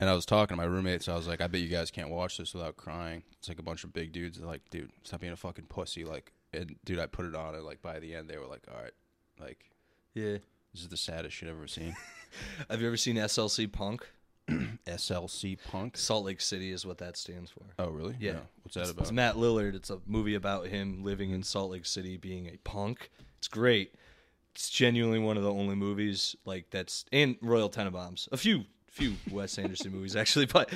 [0.00, 1.08] and I was talking to my roommates.
[1.08, 3.62] I was like, "I bet you guys can't watch this without crying." It's like a
[3.62, 4.38] bunch of big dudes.
[4.38, 7.54] They're like, "Dude, stop being a fucking pussy!" Like, and dude, I put it on,
[7.54, 8.92] and like by the end, they were like, "All right,
[9.40, 9.70] like
[10.14, 10.38] Yeah.
[10.72, 11.96] this is the saddest shit I've ever seen."
[12.70, 14.06] Have you ever seen SLC Punk?
[14.86, 15.96] SLC Punk.
[15.96, 17.62] Salt Lake City is what that stands for.
[17.78, 18.16] Oh, really?
[18.18, 18.32] Yeah.
[18.32, 18.40] No.
[18.62, 19.02] What's that It's, about?
[19.02, 19.74] it's Matt Lillard.
[19.74, 23.10] It's a movie about him living in Salt Lake City, being a punk.
[23.38, 23.94] It's great.
[24.54, 28.28] It's genuinely one of the only movies like that's and Royal Tenenbaums.
[28.32, 30.72] A few few Wes Anderson movies actually, but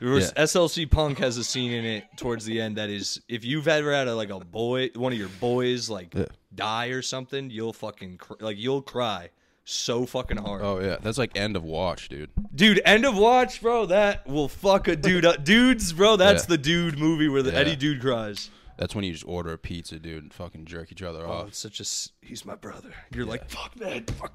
[0.00, 0.44] was- Yeah.
[0.44, 3.92] SLC Punk has a scene in it towards the end that is if you've ever
[3.92, 6.26] had a, like a boy, one of your boys like Yeah.
[6.54, 9.28] die or something, you'll fucking cr- like you'll cry
[9.70, 10.62] so fucking hard.
[10.62, 12.30] oh yeah, that's like end of watch, dude.
[12.54, 13.86] Dude, end of watch, bro.
[13.86, 15.44] That will fuck a dude up.
[15.44, 16.48] Dudes, bro, that's Yeah.
[16.48, 17.58] the dude movie where the Yeah.
[17.58, 18.50] Eddie dude cries.
[18.78, 21.48] That's when you just order a pizza, dude, and fucking jerk each other Oh, off.
[21.48, 22.94] it's such a He's my brother.
[23.12, 24.32] You're like, fuck man, fuck.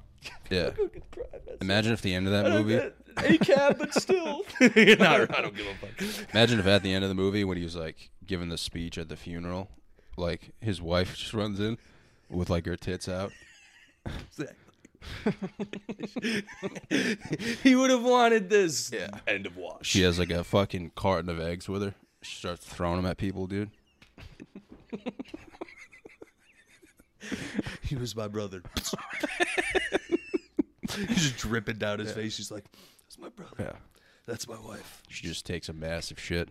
[0.50, 0.70] Yeah.
[0.76, 1.56] fucking cry, man.
[1.62, 2.74] Imagine if the end of that movie.
[3.16, 4.44] A cab, but still.
[4.60, 6.28] no, I don't give a fuck.
[6.34, 8.98] Imagine if at the end of the movie, when he was like giving the speech
[8.98, 9.70] at the funeral,
[10.16, 11.78] like his wife just runs in
[12.28, 13.32] with like her tits out.
[17.62, 18.90] he would have wanted this.
[18.92, 19.08] Yeah.
[19.26, 19.86] End of watch.
[19.86, 21.94] She has like a fucking carton of eggs with her.
[22.22, 23.70] She starts throwing them at people, dude.
[27.82, 28.62] He was my brother.
[30.96, 32.36] He's just dripping down his face.
[32.36, 32.64] He's like,
[33.02, 33.54] "That's my brother.
[33.58, 33.72] Yeah.
[34.26, 36.48] That's my wife." She just takes a massive shit.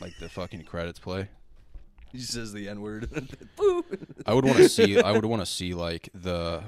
[0.00, 1.28] Like the fucking credits play.
[2.12, 3.28] He says the N word.
[4.26, 5.00] I would want to see.
[5.00, 6.62] I would want to see like the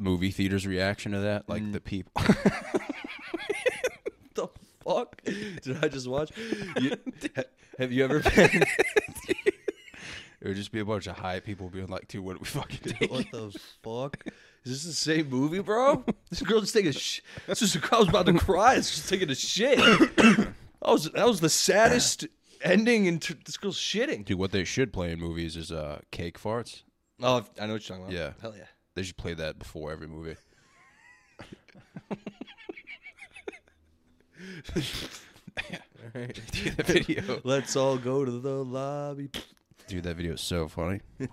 [0.00, 1.48] movie theater's reaction to that.
[1.48, 2.12] Like the people.
[4.34, 4.48] the
[4.84, 6.30] fuck did I just watch?
[6.80, 6.96] You,
[7.36, 7.42] ha-
[7.78, 8.64] have you ever been?
[10.40, 12.46] It would just be a bunch of high people being like, "Dude, what do we
[12.46, 14.24] fucking do?" what the fuck?
[14.64, 16.04] Is this the same movie, bro?
[16.30, 18.76] This girl just taking a sh- This is girl was about to cry.
[18.76, 19.78] It's just taking a shit.
[20.16, 22.28] that was that was the saddest
[22.62, 23.08] ending.
[23.08, 24.24] And this girl's shitting.
[24.24, 26.82] Dude, what they should play in movies is uh, cake farts.
[27.20, 28.12] Oh, I know what you're talking about.
[28.12, 28.32] Yeah.
[28.40, 28.66] hell yeah.
[28.98, 30.34] They should play that before every movie.
[36.50, 37.40] Dude, that video.
[37.44, 39.30] Let's all go to the lobby.
[39.86, 41.00] Dude, that video is so funny.
[41.20, 41.30] Do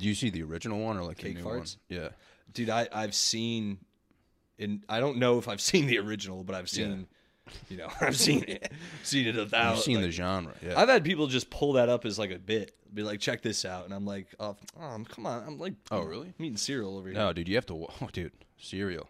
[0.00, 1.64] you see the original one or like Cake the new one?
[1.88, 2.08] Yeah.
[2.52, 3.78] Dude, I I've seen,
[4.58, 7.06] and I don't know if I've seen the original, but I've seen,
[7.68, 8.70] you know, I've seen it,
[9.02, 9.76] seen it a thousand.
[9.76, 10.54] You've seen like- the genre.
[10.64, 10.80] Yeah.
[10.80, 13.64] I've had people just pull that up as like a bit, be like, "Check this
[13.64, 16.32] out," and I'm like, "Oh, oh come on!" I'm like, Oh, really?
[16.38, 17.16] I'm eating cereal over here.
[17.18, 17.86] no, dude, you have to.
[18.00, 19.08] Oh, dude, cereal.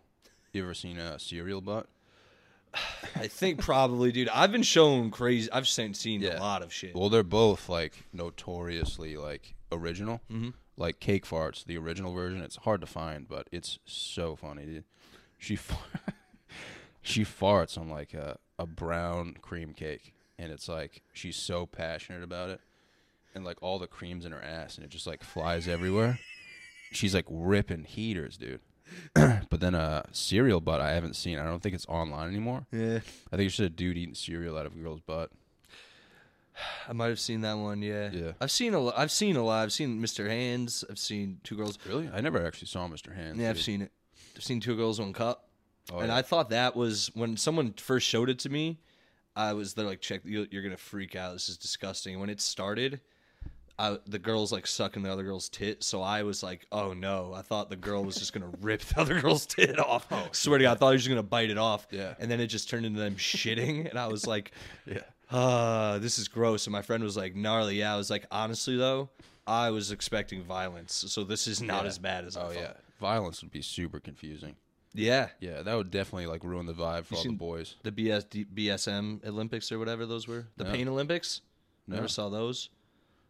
[0.53, 1.89] You ever seen a cereal butt?
[3.17, 4.29] I think probably, dude.
[4.31, 5.51] I've been shown crazy.
[5.53, 6.39] I've seen seen Yeah.
[6.39, 6.95] a lot of shit.
[6.95, 10.21] Well, they're both like notoriously like original.
[10.31, 10.51] Mm-hmm.
[10.79, 12.41] Like cake farts, the original version.
[12.41, 14.85] It's hard to find, but it's so funny, dude.
[15.39, 15.57] She
[17.03, 22.23] she farts on like a, a brown cream cake, and it's like she's so passionate
[22.23, 22.61] about it,
[23.35, 26.19] and like all the creams in her ass, and it just like flies everywhere.
[26.93, 28.61] She's like ripping heaters, dude.
[29.15, 31.39] but then a cereal butt I haven't seen.
[31.39, 32.67] I don't think it's online anymore.
[32.71, 33.01] Yeah,
[33.33, 35.31] I think it's just a dude eating cereal out of a girl's butt.
[36.89, 37.81] I might have seen that one.
[37.83, 38.33] Yeah, Yeah.
[38.41, 38.79] I've seen a.
[38.79, 39.63] lo- I've seen a lot.
[39.63, 40.29] I've seen Mr.
[40.29, 40.85] Hands.
[40.91, 41.79] I've seen Two Girls.
[41.89, 42.11] Really?
[42.13, 43.15] I never actually saw Mr.
[43.15, 43.39] Hands.
[43.39, 43.93] Yeah, I've seen it.
[44.37, 45.49] I've seen Two Girls One Cup,
[45.93, 46.17] Oh, and yeah.
[46.17, 48.79] I thought that was when someone first showed it to me.
[49.35, 51.33] I was they're like, check, you- you're gonna freak out.
[51.33, 52.21] This is disgusting.
[52.21, 53.01] When it started,
[53.79, 57.33] I, the girl's like sucking the other girl's tit, so I was like, oh no.
[57.35, 60.07] I thought the girl was just gonna rip the other girl's tit off.
[60.11, 61.87] Oh, Swear to God, I thought he was just gonna bite it off.
[61.91, 62.15] Yeah.
[62.21, 64.53] and then it just turned into them shitting, and I was like,
[64.87, 65.01] Yeah.
[65.31, 66.67] uh, this is gross.
[66.67, 67.79] And my friend was like, gnarly.
[67.79, 69.09] Yeah, I was like, honestly though,
[69.47, 71.89] I was expecting violence, so this is not Yeah.
[71.89, 72.55] as bad as I Oh thought.
[72.57, 72.73] yeah.
[73.01, 74.55] Violence would be super confusing.
[74.95, 75.29] Yeah.
[75.41, 77.77] Yeah, that would definitely like ruin the vibe for all the seen- boys.
[77.83, 80.47] the BS, BSM Olympics or whatever those were.
[80.57, 80.73] The No.
[80.73, 81.41] Pain Olympics.
[81.87, 81.97] No.
[81.97, 82.69] Never saw those.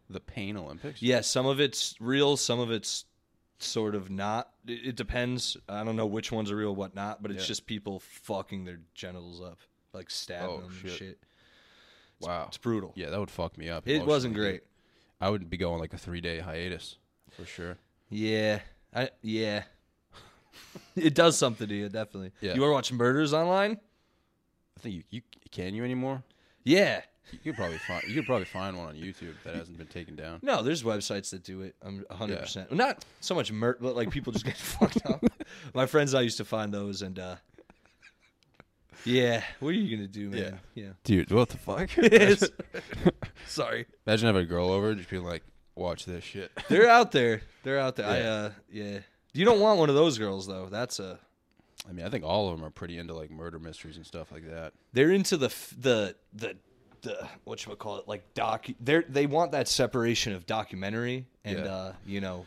[0.09, 1.01] The Pain Olympics.
[1.01, 3.05] Yeah, some of it's real, some of it's
[3.59, 4.51] sort of not.
[4.67, 5.55] It, it depends.
[5.69, 7.21] I don't know which ones are real, what not.
[7.23, 7.47] But it's Yeah.
[7.47, 9.59] just people fucking their genitals up,
[9.93, 10.91] like stabbing Oh, them and shit.
[10.99, 11.19] shit.
[12.19, 12.45] Wow.
[12.47, 12.93] It's brutal.
[12.95, 13.87] Yeah, that would fuck me up.
[13.87, 14.63] It wasn't emotionally, great.
[15.19, 16.97] I would be going like a three day hiatus
[17.31, 17.77] for sure.
[18.09, 18.59] Yeah,
[18.93, 19.63] I yeah.
[20.95, 22.31] it does something to you, definitely.
[22.41, 22.53] Yeah.
[22.55, 23.77] You want watching watch murders online?
[24.77, 26.23] I think you, you can you anymore.
[26.63, 27.01] Yeah.
[27.31, 30.15] You could probably find you could probably find one on YouTube that hasn't been taken
[30.15, 30.39] down.
[30.43, 31.75] No, there's websites that do it.
[31.81, 32.39] I'm 100.
[32.39, 35.23] percent Not so much murder, but like people just get fucked up.
[35.73, 37.35] My friends, and I used to find those, and uh
[39.05, 39.41] Yeah.
[39.59, 40.59] What are you gonna do, man?
[40.75, 40.89] Yeah.
[41.03, 41.89] Dude, what the fuck?
[43.47, 43.85] Sorry.
[44.05, 45.43] Imagine having a girl over, just being like,
[45.75, 47.41] "Watch this shit." They're out there.
[47.63, 48.05] They're out there.
[48.07, 48.29] I Yeah.
[48.31, 48.99] uh yeah.
[49.33, 50.67] You don't want one of those girls though.
[50.69, 51.19] That's a
[51.87, 54.31] I mean, I think all of them are pretty into like murder mysteries and stuff
[54.31, 54.73] like that.
[54.93, 56.55] they're into the f- the the
[57.01, 61.59] the what you call it like doc they they want that separation of documentary and
[61.59, 61.65] Yeah.
[61.65, 62.45] uh you know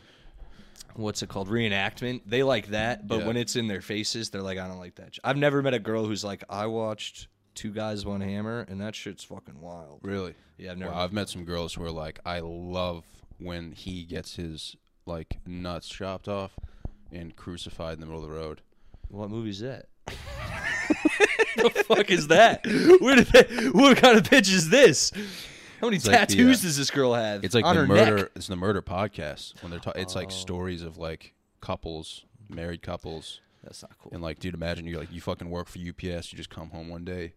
[0.95, 3.27] what's it called reenactment they like that but Yeah.
[3.27, 5.19] when it's in their faces they're like i don't like that sh-.
[5.23, 8.95] i've never met a girl who's like i watched two guys one hammer and that
[8.95, 10.33] shit's fucking wild Really?
[10.57, 13.03] yeah i've never Well, I've met some girls who are like, I love
[13.37, 14.75] when he gets his
[15.05, 16.53] like nuts chopped off
[17.11, 18.61] and crucified in the middle of the road.
[19.09, 19.85] what movie's that
[21.57, 22.65] the fuck is that
[23.01, 25.11] where did that what kind of pitch is this
[25.81, 27.81] how many It's like the, tattoos uh, does this girl have It's like on the
[27.81, 28.15] her murder.
[28.17, 28.29] neck?
[28.35, 29.79] It's the murder podcast when they're.
[29.79, 30.19] Ta- it's Oh.
[30.19, 34.99] like stories of like couples, married couples, that's not cool and like, dude, imagine you're
[34.99, 36.31] like you fucking work for UPS.
[36.31, 37.33] You just come home one day,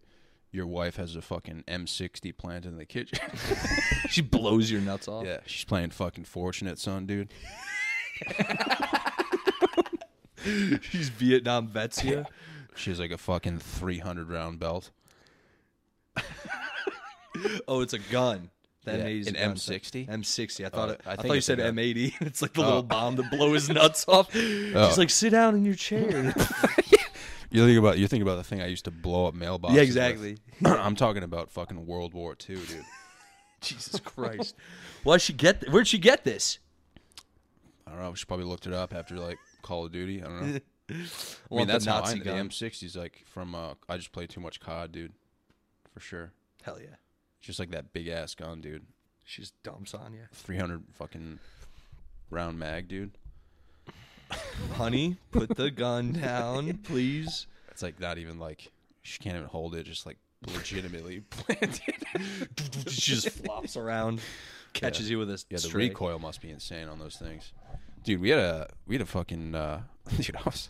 [0.51, 3.19] your wife has a fucking M60 planted in the kitchen.
[4.09, 7.29] she blows your nuts off yeah, she's playing fucking Fortunate Son, dude.
[10.81, 12.25] She's Vietnam vets here.
[12.75, 14.91] She has like a fucking 300 round belt.
[17.67, 18.49] Oh, it's a gun.
[18.83, 20.09] That Yeah, an M60?
[20.09, 20.65] M60.
[20.65, 21.75] I oh, thought Oh, it, I I, thought you said gun.
[21.75, 22.13] M80.
[22.21, 22.65] It's like the Oh.
[22.65, 24.29] little bomb to blow his nuts off.
[24.35, 24.87] Oh.
[24.89, 26.33] She's like, sit down in your chair.
[27.51, 29.75] You think about you think about the thing I used to blow up mailboxes.
[29.75, 30.37] yeah, exactly.
[30.65, 32.83] I'm talking about fucking World War II, dude.
[33.61, 34.55] Jesus Christ.
[35.03, 35.61] Why'd she get?
[35.61, 36.59] Th- Where'd she get this?
[37.87, 38.13] I don't know.
[38.13, 40.21] She probably looked it up after like Call of Duty.
[40.21, 40.59] I don't know.
[41.51, 42.49] I mean, that's how I the gun.
[42.49, 43.55] M60's like from.
[43.55, 45.13] Uh, I just play too much COD, dude.
[45.93, 46.31] For sure.
[46.63, 46.95] Hell yeah.
[47.41, 48.85] Just like that big ass gun, dude.
[49.25, 50.23] She just dumps on you.
[50.33, 51.39] 300 fucking
[52.29, 53.11] round mag, dude.
[54.73, 57.47] Honey, put the gun down, please.
[57.69, 59.83] It's like not even like she can't even hold it.
[59.83, 61.81] Just like legitimately planted.
[62.87, 64.21] She just flops around,
[64.73, 65.89] catches you with a Yeah, the stray.
[65.89, 67.51] recoil must be insane on those things,
[68.03, 68.21] dude.
[68.21, 69.81] We had a we had a fucking uh,
[70.17, 70.35] dude.
[70.35, 70.69] I was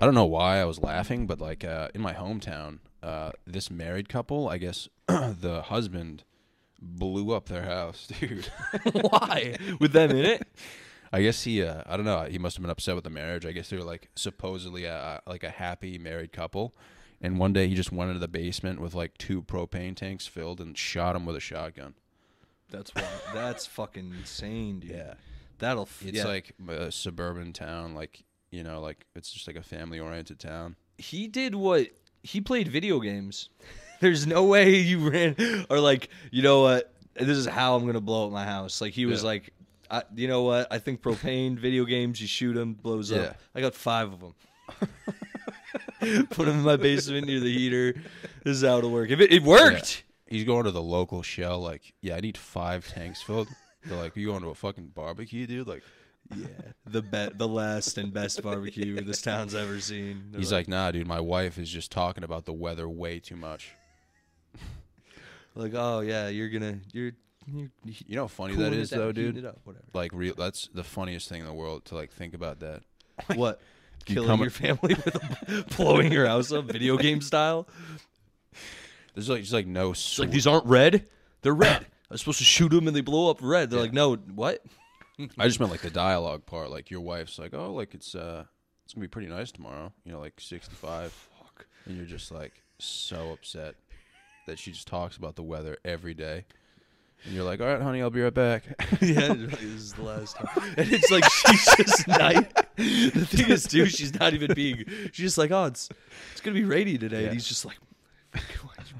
[0.00, 3.70] I don't know why I was laughing, but like uh, in my hometown, uh, this
[3.70, 6.24] married couple, I guess the husband
[6.80, 8.46] blew up their house, dude.
[8.92, 9.56] Why?
[9.78, 10.48] With them in it?
[11.12, 12.22] I guess he uh, I don't know.
[12.22, 13.44] He must have been upset with the marriage.
[13.44, 16.74] I guess they were like supposedly a, like a happy married couple.
[17.20, 20.60] And one day he just went into the basement with like two propane tanks filled
[20.60, 21.94] and shot him with a shotgun.
[22.70, 23.08] That's wild.
[23.34, 24.92] That's fucking insane, dude.
[24.92, 25.14] Yeah.
[25.60, 25.82] That'll.
[25.84, 26.24] F- It's yeah.
[26.26, 30.74] like a suburban town, like you know, like it's just like a family-oriented town.
[30.98, 31.88] he did what
[32.22, 33.48] he played video games.
[34.00, 35.36] There's no way you ran
[35.70, 38.80] or like you know what this is how I'm gonna blow up my house.
[38.80, 39.26] Like he was Yeah.
[39.26, 39.50] like,
[39.90, 40.66] I, you know what?
[40.72, 42.20] I think propane video games.
[42.20, 43.18] You shoot them, blows Yeah.
[43.18, 43.36] up.
[43.54, 44.34] I got five of them.
[46.30, 47.92] Put them in my basement near the heater.
[48.42, 49.10] This is how it'll work.
[49.10, 52.86] If it, it worked, He's going to the local shell, like, yeah, I need five
[52.88, 53.48] tanks filled.
[53.84, 55.66] They're like, you going to a fucking barbecue, dude?
[55.66, 55.82] Like,
[56.36, 56.46] yeah,
[56.86, 60.24] the be- the last and best barbecue this town's ever seen.
[60.30, 63.36] They're he's like, nah, dude, my wife is just talking about the weather way too
[63.36, 63.72] much.
[65.54, 67.12] like, oh yeah, you're gonna you're.
[67.46, 69.36] you're You know how funny that is, though, heating dude.
[69.38, 69.84] It up, whatever.
[69.94, 70.34] Like, real.
[70.36, 72.82] That's the funniest thing in the world to like think about that.
[73.36, 73.60] What?
[74.06, 77.68] You Killing your family with a, blowing your house up, video game style.
[79.14, 79.94] There's like just like no.
[80.18, 81.06] Like these aren't red.
[81.42, 81.86] They're red.
[82.10, 83.70] I was supposed to shoot them and they blow up red.
[83.70, 84.64] They're like, no, what?
[85.38, 86.70] I just meant like the dialogue part.
[86.70, 88.44] Like your wife's like, oh, like it's uh,
[88.84, 89.92] it's gonna be pretty nice tomorrow.
[90.04, 91.12] You know, like 65.
[91.12, 91.66] Fuck.
[91.86, 93.76] And you're just like so upset
[94.46, 96.46] that she just talks about the weather every day.
[97.24, 98.64] And you're like, all right, honey, I'll be right back.
[99.00, 100.74] yeah, this is the last time.
[100.78, 102.52] And it's like she's just night.
[102.80, 104.84] The thing is, too, she's not even being.
[105.12, 105.90] She's just like, oh, it's
[106.32, 107.24] it's gonna be rainy today, Yeah.
[107.26, 107.76] and he's just like,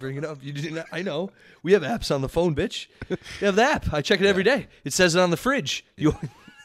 [0.01, 0.38] bring it up?
[0.42, 0.84] You didn't.
[0.90, 1.30] I know.
[1.62, 2.88] We have apps on the phone, bitch.
[3.09, 3.92] You have the app.
[3.92, 4.66] I check it every day.
[4.84, 5.84] It says it on the fridge.
[5.96, 6.16] You.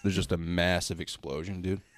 [0.04, 1.82] There's just a massive explosion, dude.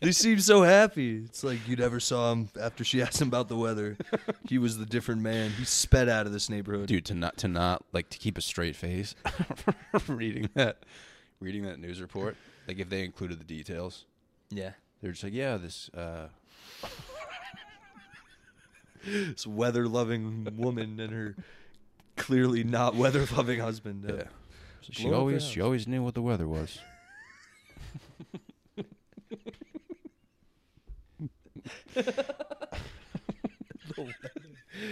[0.00, 1.22] They seem so happy.
[1.24, 3.96] It's like you never saw him after she asked him about the weather.
[4.48, 5.50] He was the different man.
[5.50, 6.86] He sped out of this neighborhood.
[6.86, 9.16] Dude, to not to not like to keep a straight face
[10.06, 10.84] reading that
[11.40, 12.36] reading that news report.
[12.68, 14.04] Like if they included the details,
[14.50, 14.70] Yeah.
[15.00, 16.28] they're just like, yeah, this uh
[19.04, 21.36] This weather loving woman and her
[22.16, 24.08] clearly not weather loving husband.
[24.08, 24.22] Uh, yeah.
[24.90, 26.78] She blow always she always knew what the weather was.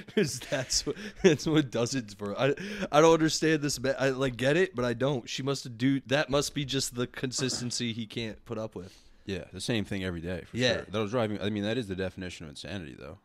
[0.06, 2.38] Because that's what that's what does it for.
[2.38, 2.54] I
[2.92, 3.78] I don't understand this.
[3.98, 5.28] I like get it, but I don't.
[5.28, 6.28] She must do that.
[6.28, 8.96] Must be just the consistency he can't put up with.
[9.24, 10.44] Yeah, the same thing every day.
[10.50, 10.74] For Yeah.
[10.74, 10.86] sure.
[10.90, 11.40] That was driving.
[11.40, 13.18] I mean, that is the definition of insanity, though.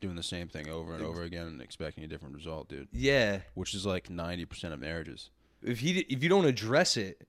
[0.00, 2.88] Doing the same thing over and over again and expecting a different result, dude.
[2.92, 3.40] Yeah.
[3.54, 5.30] Which is like ninety percent of marriages.
[5.62, 7.26] If he if you don't address it,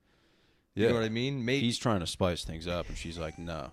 [0.74, 1.44] you know what I mean?
[1.44, 3.72] Maybe He's trying to spice things up, and she's like, "No,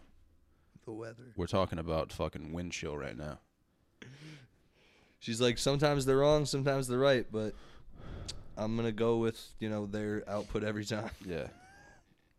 [0.86, 1.32] the weather.
[1.36, 3.38] we're talking about fucking wind chill right now."
[5.20, 7.54] She's like, sometimes they're wrong, sometimes they're right, but
[8.56, 11.10] I'm gonna go with you know their output every time.
[11.26, 11.48] Yeah.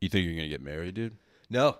[0.01, 1.17] You think you're gonna get married, dude?
[1.51, 1.77] No,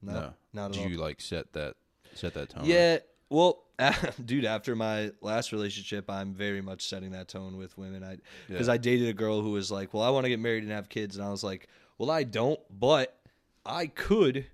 [0.00, 0.88] no, not at Do all.
[0.88, 1.74] you like set that
[2.14, 2.64] set that tone?
[2.64, 2.98] Yeah,
[3.28, 3.61] well,
[4.24, 8.02] dude, after my last relationship, I'm very much setting that tone with women.
[8.04, 8.16] I
[8.48, 8.74] because Yeah.
[8.74, 10.88] I dated a girl who was like, "Well, I want to get married and have
[10.88, 11.68] kids," and I was like,
[11.98, 13.18] "Well, I don't, but
[13.64, 14.46] I could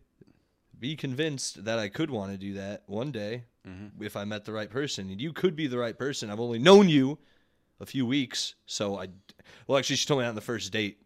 [0.78, 4.02] be convinced that I could want to do that one day Mm-hmm.
[4.02, 6.30] if I met the right person, and you could be the right person.
[6.30, 7.18] I've only known you
[7.80, 9.08] a few weeks, so I,
[9.66, 11.02] well, actually, she told me that on the first date.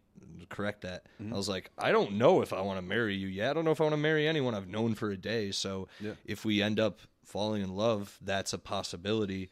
[0.47, 1.07] Correct that.
[1.21, 1.33] Mm-hmm.
[1.33, 3.49] I was like, I don't know if I want to marry you yet.
[3.49, 5.51] I don't know if I want to marry anyone I've known for a day.
[5.51, 6.11] So Yeah.
[6.25, 9.49] if we end up falling in love, that's a possibility.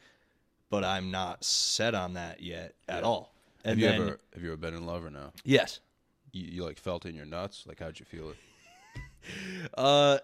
[0.70, 3.08] But I'm not set on that yet at Yeah.
[3.10, 3.34] all.
[3.66, 5.32] Have you then, ever have you ever been in love or no?
[5.44, 5.82] Yes.
[6.32, 7.66] You, you like felt in your nuts?
[7.68, 8.38] Like how'd you feel it?
[9.78, 10.18] Uh,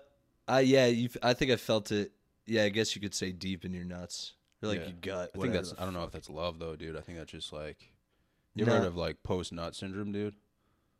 [0.47, 0.87] I yeah.
[0.87, 2.11] You, I think I felt it.
[2.45, 4.33] Yeah, I guess you could say deep in your nuts
[4.63, 4.85] or like Yeah.
[4.87, 5.31] your gut.
[5.35, 6.95] I think that's I don't know if that's love though, dude.
[6.95, 7.91] I think that's just like
[8.55, 8.77] you ever No.
[8.79, 10.35] heard of like post nut syndrome, dude?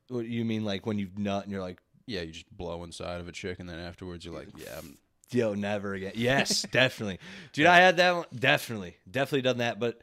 [0.10, 3.20] What you mean, like when you nut and you're like, Yeah, you just blow inside
[3.22, 4.98] of a chick and then afterwards you're like, yeah, I'm,
[5.32, 6.14] yo, never again.
[6.16, 7.20] Yes, definitely,
[7.54, 7.66] dude.
[7.68, 8.26] I had that one.
[8.36, 9.80] Definitely, definitely done that.
[9.80, 10.00] But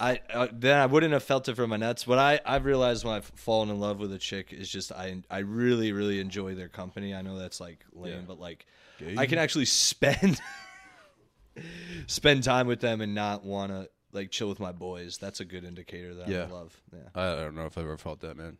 [0.00, 2.06] I uh, then I wouldn't have felt it from my nuts.
[2.06, 5.22] What I I've realized when I've fallen in love with a chick is just I
[5.30, 7.14] I really really enjoy their company.
[7.14, 8.20] I know that's like lame, Yeah.
[8.26, 8.66] but like
[8.98, 9.14] Gay.
[9.16, 10.40] I can actually spend
[12.06, 15.18] spend time with them and not want to like chill with my boys.
[15.18, 16.44] That's a good indicator that Yeah.
[16.44, 16.80] in love.
[16.92, 16.98] Yeah.
[17.14, 18.56] I, I don't know if I've ever felt that, man.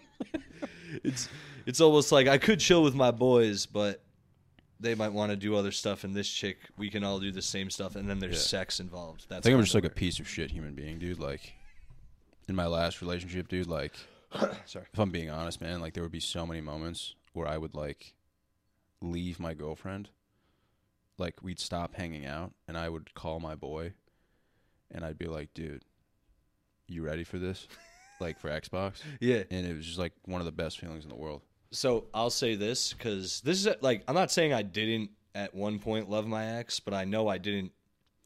[1.04, 1.28] it's
[1.66, 4.02] it's almost like I could chill with my boys, but
[4.80, 6.04] they might want to do other stuff.
[6.04, 8.58] And this chick, we can all do the same stuff, and then there's Yeah.
[8.60, 9.26] sex involved.
[9.28, 11.18] That's I think I'm just like a piece of shit human being, dude.
[11.18, 11.54] Like
[12.48, 13.92] in my last relationship, dude, like
[14.66, 14.86] sorry.
[14.92, 17.74] if I'm being honest, man, like there would be so many moments where I would
[17.74, 18.14] like
[19.00, 20.10] leave my girlfriend.
[21.18, 23.92] Like we'd stop hanging out and I would call my boy
[24.90, 25.82] and I'd be like, dude,
[26.86, 27.66] you ready for this?
[28.20, 29.02] like for Xbox?
[29.20, 29.42] Yeah.
[29.50, 31.42] And it was just like one of the best feelings in the world.
[31.70, 35.78] So I'll say this because this is like I'm not saying I didn't at one
[35.78, 37.72] point love my ex, but I know I didn't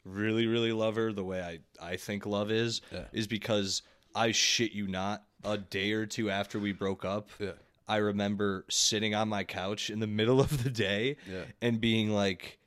[0.04, 3.04] really really love her the way I I think love is Yeah.
[3.12, 3.82] is because
[4.14, 7.30] I shit you not a day or two after we broke up.
[7.38, 7.52] Yeah.
[7.88, 11.44] I remember sitting on my couch in the middle of the day Yeah.
[11.60, 12.58] and being like,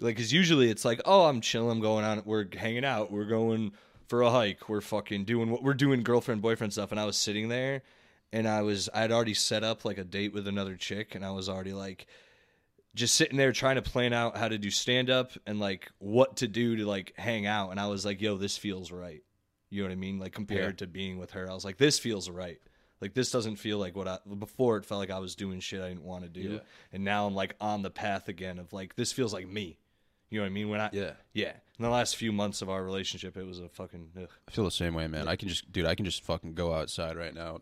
[0.00, 3.26] like, because usually it's like, oh, I'm chilling, I'm going on, we're hanging out, we're
[3.26, 3.72] going
[4.08, 6.90] for a hike, we're fucking doing what we're doing, girlfriend, boyfriend stuff.
[6.92, 7.82] And I was sitting there
[8.32, 11.24] and I was, I had already set up like a date with another chick and
[11.24, 12.06] I was already like,
[12.94, 16.36] just sitting there trying to plan out how to do stand up and like what
[16.38, 17.70] to do to like hang out.
[17.70, 19.22] And I was like, yo, this feels right.
[19.70, 20.18] You know what I mean?
[20.18, 22.60] Like compared to being with her, I was like, this feels right.
[23.00, 25.80] Like this doesn't feel like what I before it felt like I was doing shit
[25.80, 26.40] I didn't want to do.
[26.40, 26.58] Yeah.
[26.92, 29.78] And now I'm like on the path again of like this feels like me.
[30.28, 30.68] You know what I mean?
[30.68, 31.12] When I Yeah.
[31.32, 31.52] yeah.
[31.78, 34.28] In the last few months of our relationship, it was a fucking ugh.
[34.46, 35.26] I feel the same way, man.
[35.26, 37.60] I can just, dude, I can just fucking go outside right now,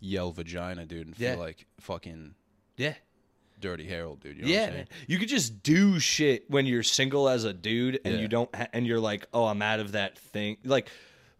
[0.00, 1.32] yell vagina, dude, and Yeah.
[1.32, 2.34] feel like fucking
[2.76, 2.94] yeah.
[3.60, 4.36] Dirty Harold, dude.
[4.36, 4.76] You know what Yeah, I'm saying?
[4.76, 4.86] man.
[5.08, 8.20] You could just do shit when you're single as a dude, and Yeah.
[8.20, 10.58] you don't, ha- and you're like, oh, I'm out of that thing.
[10.64, 10.88] Like,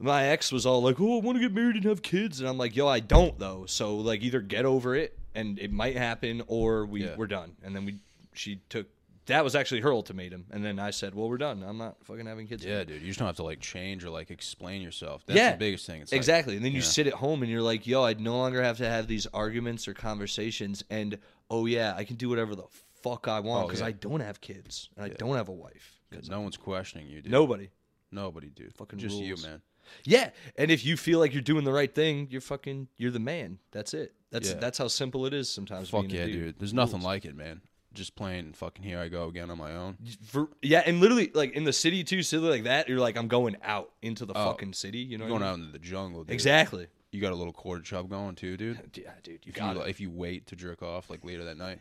[0.01, 2.49] my ex was all like, oh, I want to get married and have kids, and
[2.49, 3.67] I'm like, yo, I don't though.
[3.67, 7.15] So like, either get over it, and it might happen, or we Yeah.
[7.17, 7.57] we're done.
[7.63, 7.99] And then we,
[8.35, 8.89] she took.
[9.29, 11.63] That was actually her ultimatum, and then I said, "Well, we're done.
[11.63, 13.03] I'm not fucking having kids." Yeah, anymore." dude.
[13.03, 15.25] You just don't have to like change or like explain yourself.
[15.27, 15.53] That's Yeah.
[15.53, 16.03] the biggest thing.
[16.03, 16.57] It's like- exactly.
[16.57, 16.85] and then you yeah.
[16.85, 19.87] sit at home and you're like, yo, I no longer have to have these arguments
[19.89, 20.83] or conversations.
[20.91, 21.19] And
[21.51, 22.65] oh, yeah, I can do whatever the
[23.03, 23.87] fuck I want Oh, because yeah.
[23.87, 26.01] I don't have kids and I don't have a wife.
[26.11, 27.31] Because no one's questioning you, dude.
[27.31, 27.71] Nobody.
[28.11, 28.75] Nobody, dude.
[28.75, 29.43] Fucking just rules.
[29.43, 29.61] you, man.
[30.05, 30.31] Yeah.
[30.57, 33.59] And if you feel like you're doing the right thing, you're fucking, you're the man.
[33.73, 34.15] That's it.
[34.31, 34.55] That's Yeah.
[34.57, 35.91] that's how simple it is sometimes.
[35.91, 36.59] Fuck being yeah, a dude.
[36.59, 37.61] There's nothing like it, man.
[37.95, 39.97] Just plain fucking here I go again on my own.
[40.27, 42.89] For, yeah, and literally, like in the city too, silly like that.
[42.89, 44.51] You're like, I'm going out into the Oh.
[44.51, 44.99] fucking city.
[44.99, 45.67] You know, going I out mean?
[45.69, 46.35] into the jungle, dude.
[46.35, 46.87] Exactly.
[47.11, 48.79] You got a little quarter chub going too, dude.
[48.95, 49.89] Yeah, dude, you If got you, it.
[49.89, 51.81] if you wait to jerk off like later that night.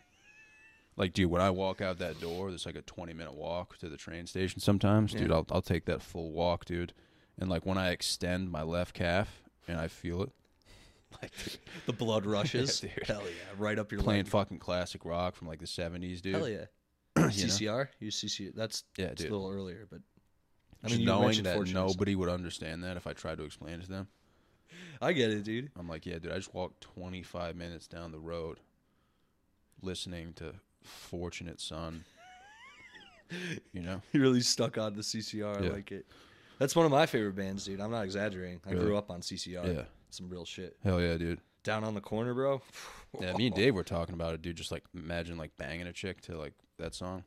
[0.95, 3.89] Like, dude, when I walk out that door, there's like a 20 minute walk to
[3.89, 5.11] the train station sometimes.
[5.11, 5.35] Dude, Yeah.
[5.35, 6.93] I'll, I'll take that full walk, dude.
[7.37, 10.31] And like when I extend my left calf and I feel it,
[11.21, 11.31] like
[11.85, 12.83] The blood rushes.
[12.83, 12.89] Yeah.
[13.05, 14.31] Hell yeah, right up your playing leg.
[14.31, 16.35] fucking classic rock from like the 70s, dude.
[16.35, 16.65] Hell yeah.
[17.17, 18.53] CCR, you CCR.
[18.55, 19.31] That's Yeah, it's a dude.
[19.33, 20.01] little earlier, but
[20.83, 21.97] I mean, you knowing mentioned that Fortune and stuff.
[21.97, 24.07] nobody would understand that if I tried to explain it to them.
[25.01, 25.71] I get it, dude.
[25.77, 28.59] I'm like, yeah, dude, I just walked 25 minutes down the road.
[29.81, 30.53] listening to
[30.83, 32.03] Fortunate Son.
[33.73, 34.01] You know?
[34.11, 35.57] He really stuck on the CCR.
[35.59, 35.71] I Yeah.
[35.71, 36.05] like it.
[36.59, 37.79] That's one of my favorite bands, dude.
[37.81, 38.61] I'm not exaggerating.
[38.65, 38.85] I Really?
[38.85, 39.67] grew up on CCR.
[39.75, 39.83] Yeah.
[40.17, 40.75] Some real shit.
[40.83, 41.39] Hell yeah, dude.
[41.63, 42.61] Down on the corner, bro.
[43.21, 44.57] Yeah, me and Dave were talking about it, dude.
[44.57, 47.23] Just like imagine like banging a chick to like that song.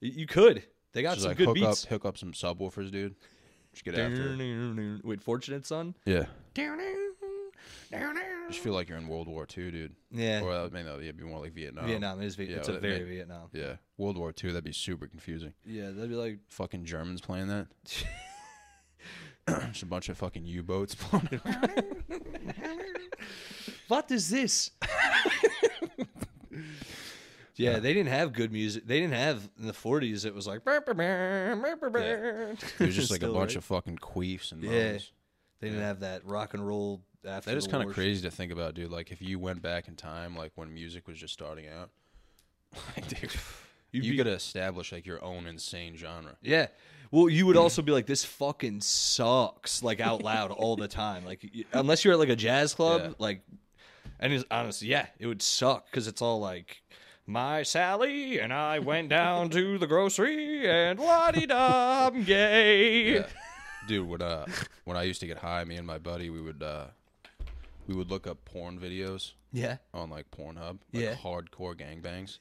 [0.00, 0.62] You could.
[0.92, 1.84] They got Just some like good hook beats.
[1.84, 3.14] up, hook up some subwoofers, dude.
[3.72, 4.36] Just get after.
[4.38, 5.00] it.
[5.04, 5.94] Wait, Fortunate Son?
[6.04, 6.26] Yeah.
[8.48, 9.94] Just feel like you're in World War II, dude.
[10.10, 10.42] Yeah.
[10.42, 11.86] Or uh, maybe it'd be more like Vietnam.
[11.86, 13.48] Vietnam is Vi- Yeah, it's a very Vietnam.
[13.52, 14.50] Yeah, World War II.
[14.50, 15.54] That'd be super confusing.
[15.64, 17.68] Yeah, that'd be like Fucking Germans playing that.
[19.70, 21.84] Just a bunch of fucking U-boats blowing around.
[23.88, 24.70] What is this?
[27.56, 28.86] yeah, they didn't have good music.
[28.86, 30.24] They didn't have in the forties.
[30.24, 30.86] It was like It
[32.80, 33.56] was just like a Still, bunch right?
[33.56, 34.74] of fucking queefs and moans.
[34.74, 34.98] Yeah.
[35.60, 37.50] They didn't have that rock and roll after.
[37.50, 38.90] That is the kind of war crazy to think about, dude.
[38.90, 41.90] Like if you went back in time, like when music was just starting out,
[42.96, 43.30] like, dude,
[43.92, 46.36] You'd you be- could establish like your own insane genre.
[46.42, 46.68] Yeah.
[47.12, 51.24] Well, you would also be like, "This fucking sucks," like out loud all the time.
[51.24, 53.12] Like, unless you're at like a jazz club, Yeah.
[53.18, 53.42] like,
[54.18, 56.82] and it's, honestly, yeah, it would suck because it's all like,
[57.26, 63.14] "My Sally and I went down to the grocery and la di da, I'm gay."
[63.14, 63.26] Yeah.
[63.86, 64.46] Dude, when uh
[64.84, 66.86] when I used to get high, me and my buddy, we would uh
[67.86, 69.78] we would look up porn videos Yeah.
[69.92, 71.14] on like Pornhub, like Yeah.
[71.16, 72.38] hardcore gangbangs.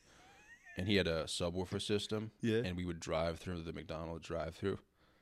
[0.81, 2.31] And he had a subwoofer system.
[2.41, 2.57] Yeah.
[2.65, 4.79] And we would drive through the McDonald's drive through,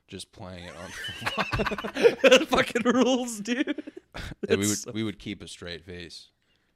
[0.07, 0.89] just playing it on
[2.23, 3.83] that fucking rules, dude.
[4.47, 6.29] and we would so- we would keep a straight face.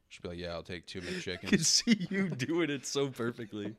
[0.09, 0.99] Just be like, Yeah, I'll take two
[1.31, 3.73] I can see you doing it so perfectly.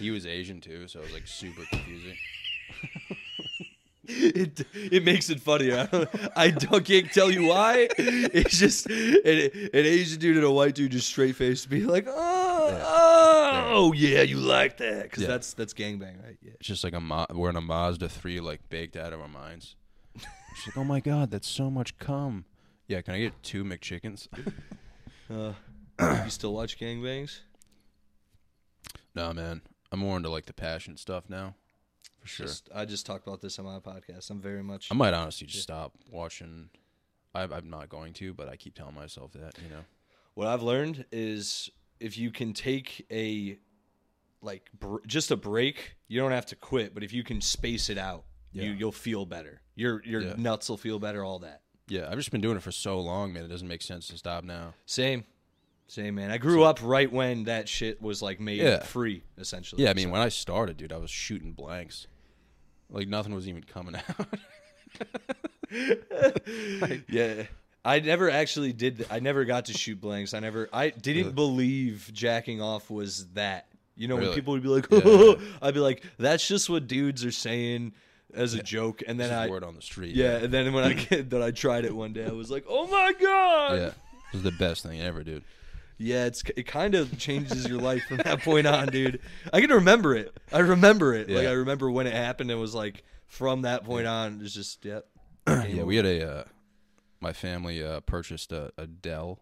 [0.00, 2.16] he was Asian too, so it was like super confusing.
[4.08, 5.88] it it makes it funnier.
[5.92, 7.86] I, don't, I don't, can't tell you why.
[7.98, 12.06] It's just an, an Asian dude and a white dude just straight faced be like,
[12.08, 12.37] oh,
[12.82, 15.28] oh yeah, you like that because Yeah.
[15.28, 16.36] that's that's gangbang, right?
[16.42, 16.52] Yeah.
[16.58, 19.28] It's just like a Ma- we're in a Mazda three, like baked out of our
[19.28, 19.76] minds.
[20.16, 22.44] She's like, "Oh my god, that's so much cum."
[22.86, 24.28] Yeah, can I get two McChickens?
[25.30, 25.52] Uh,
[26.24, 27.40] you still watch gangbangs?
[29.14, 29.60] no, man,
[29.92, 31.54] I'm more into like the passion stuff now,
[32.20, 32.46] for sure.
[32.46, 34.30] Just, I just talked about this on my podcast.
[34.30, 34.88] I'm very much.
[34.90, 36.70] I might honestly just stop watching.
[37.34, 39.84] I, I'm not going to, but I keep telling myself that, you know.
[40.32, 41.68] What I've learned is
[42.00, 43.58] if you can take a
[44.42, 47.90] like br- just a break, you don't have to quit, but if you can space
[47.90, 48.76] it out, you Yeah.
[48.78, 49.60] you'll feel better.
[49.74, 50.34] Your your Yeah.
[50.36, 51.24] nuts will feel better.
[51.24, 51.62] All that.
[51.88, 53.44] Yeah, I've just been doing it for so long, man.
[53.44, 54.74] It doesn't make sense to stop now.
[54.86, 55.24] Same,
[55.86, 56.30] same man.
[56.30, 58.82] I grew up right when that shit was like made Yeah.
[58.82, 59.82] free, essentially.
[59.84, 62.06] Yeah, I mean, So- when I started, dude, I was shooting blanks.
[62.90, 64.38] Like nothing was even coming out.
[67.08, 67.44] yeah.
[67.88, 68.98] I never actually did.
[68.98, 70.34] th- I never got to shoot blanks.
[70.34, 70.68] I never.
[70.72, 71.32] I didn't Really?
[71.34, 73.66] believe jacking off was that.
[73.96, 75.34] You know, when people would be like, Yeah, yeah.
[75.62, 77.94] I'd be like, that's just what dudes are saying
[78.34, 79.02] as a joke.
[79.06, 80.14] And then I, word on the street.
[80.14, 82.64] yeah, and then when I get that I tried it one day, I was like,
[82.68, 83.72] oh my god.
[83.78, 83.90] yeah.
[84.32, 85.42] This is the best thing ever, dude.
[85.96, 89.20] Yeah, it's it kind of changes your life from that point on, dude.
[89.52, 90.36] I can remember it.
[90.52, 91.28] I remember it.
[91.28, 92.50] Like I remember when it happened.
[92.50, 95.06] It was like from that point on, it's just yep.
[95.48, 96.30] yeah, we had a.
[96.30, 96.44] Uh,
[97.20, 99.40] my family uh, purchased a, a Dell.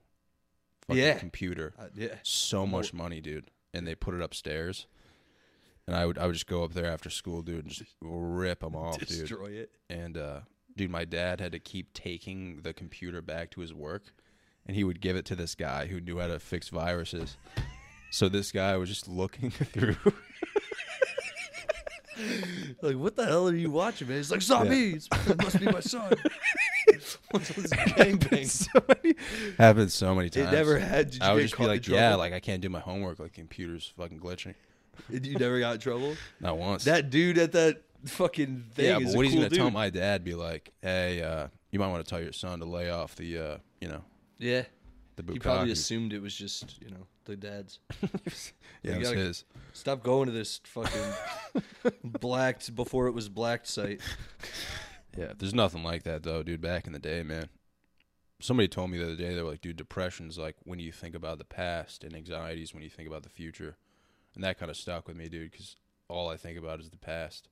[0.86, 1.18] Fucking Yeah.
[1.18, 1.74] Computer.
[1.78, 2.14] Uh, yeah.
[2.22, 4.86] So much money, dude, and they put it upstairs.
[5.86, 8.60] And I would I would just go up there after school, dude, and just rip
[8.60, 9.08] them off, dude.
[9.08, 9.70] Destroy it.
[9.88, 10.40] And uh,
[10.76, 14.02] dude, my dad had to keep taking the computer back to his work,
[14.66, 17.36] and he would give it to this guy who knew how to fix viruses.
[18.10, 19.96] So this guy was just looking through.
[22.82, 24.18] Like, what the hell are you watching, man?
[24.18, 25.08] He's like, zombies.
[25.26, 26.12] It must be my son.
[27.32, 28.46] Gangbang?
[28.46, 29.14] so many,
[29.58, 30.48] happened so many times.
[30.48, 31.10] It never had.
[31.10, 32.18] Did I would get just be like, yeah, trouble?
[32.18, 33.18] like I can't do my homework.
[33.18, 34.54] Like computer's fucking glitching.
[35.08, 36.16] you never got in trouble.
[36.40, 36.84] Not once.
[36.84, 39.90] That dude at that fucking thing yeah, is but what he's cool gonna tell my
[39.90, 40.24] dad?
[40.24, 43.38] Be like, hey, uh, you might want to tell your son to lay off the,
[43.38, 44.02] uh, you know,
[44.38, 44.64] Yeah,
[45.16, 47.78] the he probably assumed it was just you know the dad's.
[48.02, 49.44] yeah, you it's gotta- his.
[49.72, 54.00] Stop going to this fucking blacked before it was blacked site.
[55.16, 56.60] Yeah, there's nothing like that though, dude.
[56.60, 57.48] Back in the day, man.
[58.38, 61.14] Somebody told me the other day they were like, dude, depression's like when you think
[61.14, 63.78] about the past, and anxiety's when you think about the future,
[64.34, 65.76] and that kind of stuck with me, dude, because
[66.08, 67.48] all I think about is the past.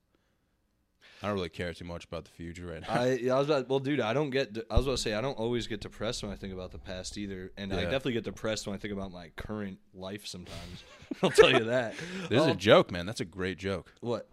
[1.22, 2.88] I don't really care too much about the future right now.
[2.90, 4.56] I, I was about, well, dude, I don't get.
[4.70, 6.78] I was about to say I don't always get depressed when I think about the
[6.78, 10.26] past either, and I definitely get depressed when I think about my current life.
[10.26, 10.84] Sometimes
[11.22, 11.94] I'll tell you that.
[12.28, 13.06] There's a Um, joke, man.
[13.06, 13.92] That's a great joke.
[14.00, 14.28] what?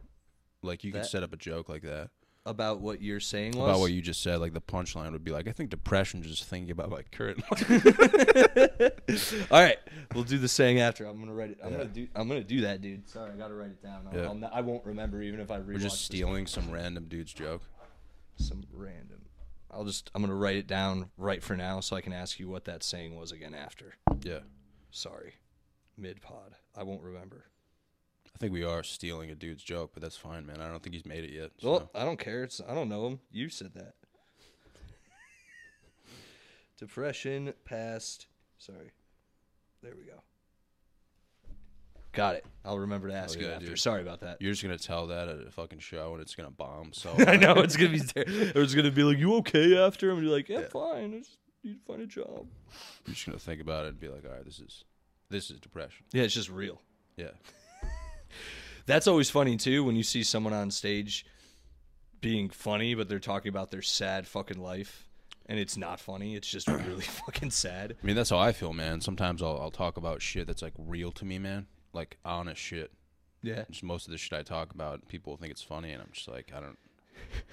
[0.63, 2.09] Like you could That- set up a joke like that.
[2.45, 3.69] About what you're saying was?
[3.69, 6.43] About what you just said, like the punchline would be like, I think depression just
[6.45, 7.43] thinking about my current
[9.51, 9.77] All right,
[10.13, 11.05] we'll do the saying after.
[11.05, 11.59] I'm gonna write it.
[11.63, 11.77] I'm Yeah.
[11.79, 12.07] gonna do.
[12.15, 13.09] I'm gonna do that, dude.
[13.09, 14.07] Sorry, I gotta write it down.
[14.11, 14.25] I'll, Yeah.
[14.25, 17.61] I'll not, I won't remember even if I We're just stealing some random dude's joke.
[18.37, 19.21] some random.
[19.69, 20.09] I'll just.
[20.15, 22.83] I'm gonna write it down right for now, so I can ask you what that
[22.83, 23.95] saying was again after.
[24.23, 24.39] Yeah.
[24.89, 25.35] Sorry,
[25.97, 26.55] mid pod.
[26.75, 27.45] I won't remember.
[28.41, 30.61] I think we are stealing a dude's joke, but that's fine, man.
[30.61, 31.51] I don't think he's made it yet.
[31.61, 31.91] Well.
[31.93, 32.43] I don't care.
[32.43, 33.19] It's I don't know him.
[33.31, 33.93] You said that.
[36.79, 38.25] Depression past.
[38.57, 38.93] Sorry.
[39.83, 40.23] There we go.
[42.13, 42.45] Got it.
[42.65, 43.67] I'll remember to oh, ask Oh, you after.
[43.67, 43.79] dude.
[43.79, 44.41] Sorry about that.
[44.41, 46.93] You're just gonna tell that at a fucking show, and it's gonna bomb.
[46.93, 47.99] So I know it's gonna be.
[47.99, 51.13] Ter- it's gonna be like, "You okay?" After I'm gonna be like, "Yeah, fine.
[51.13, 52.47] I just need to find a job."
[53.05, 54.83] You're just gonna think about it and be like, all right, this is
[55.29, 56.07] this is depression.
[56.11, 56.81] Yeah, it's just real.
[57.17, 57.29] Yeah.
[58.91, 61.25] That's always funny too when you see someone on stage
[62.19, 65.07] being funny, but they're talking about their sad fucking life,
[65.45, 66.35] and it's not funny.
[66.35, 67.95] It's just really fucking sad.
[68.03, 68.99] I mean, that's how I feel, man.
[68.99, 71.67] Sometimes I'll, I'll talk about shit that's like real to me, man.
[71.93, 72.91] Like honest shit.
[73.41, 73.63] Yeah.
[73.71, 76.27] Just most of the shit I talk about, people think it's funny, and I'm just
[76.27, 76.77] like, I don't.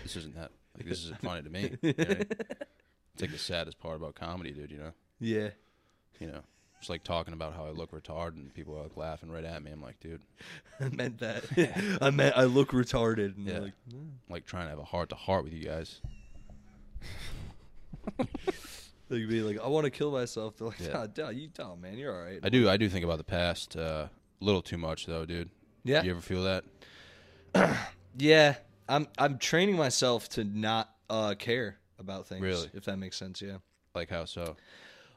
[0.03, 0.51] This isn't that.
[0.77, 1.79] Like this isn't funny to me.
[1.83, 2.15] you know?
[3.15, 4.73] It's like the saddest part about comedy, dude.
[4.73, 4.93] You know.
[5.21, 5.51] Yeah.
[6.19, 6.41] You know.
[6.81, 9.63] It's like talking about how I look retarded, and people are like laughing right at
[9.63, 9.71] me.
[9.73, 10.21] I'm like, dude,
[10.81, 11.99] I meant that.
[12.03, 13.37] I meant I look retarded.
[13.37, 13.59] And Yeah.
[13.61, 16.01] like, I'm like trying to have a heart to heart with you guys.
[19.09, 20.57] they'd be like, I want to kill myself.
[20.57, 21.07] They're like, Yeah.
[21.17, 22.41] nah, you dumb man, you're all right.
[22.43, 22.69] I do.
[22.69, 24.07] I do think about the past uh,
[24.41, 25.51] a little too much, though, dude.
[25.85, 26.65] yeah, Do You ever feel that?
[28.19, 28.55] yeah.
[28.89, 32.41] I'm I'm training myself to not uh, care about things.
[32.43, 32.71] Really?
[32.73, 33.43] if that makes sense.
[33.43, 33.59] Yeah.
[33.95, 34.57] Like how so?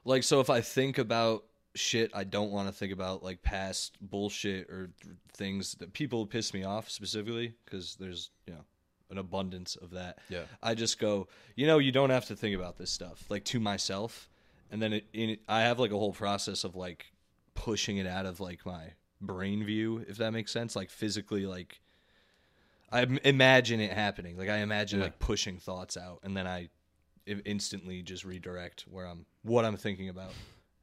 [0.03, 1.45] Like so, if I think about
[1.75, 4.89] shit I don't want to think about, like past bullshit or
[5.33, 8.61] things that people piss me off specifically, because there's you know
[9.09, 10.19] an abundance of that.
[10.29, 10.43] Yeah.
[10.63, 13.59] I just go, you know, you don't have to think about this stuff, like to
[13.59, 14.29] myself,
[14.71, 17.11] and then it, in I have like a whole process of like
[17.53, 21.79] pushing it out of like my brain view, if that makes sense, like physically, like
[22.91, 25.05] I imagine it happening, like I imagine Yeah.
[25.05, 26.69] like pushing thoughts out, and then i-
[27.45, 30.31] instantly just redirect where I'm what I'm thinking about.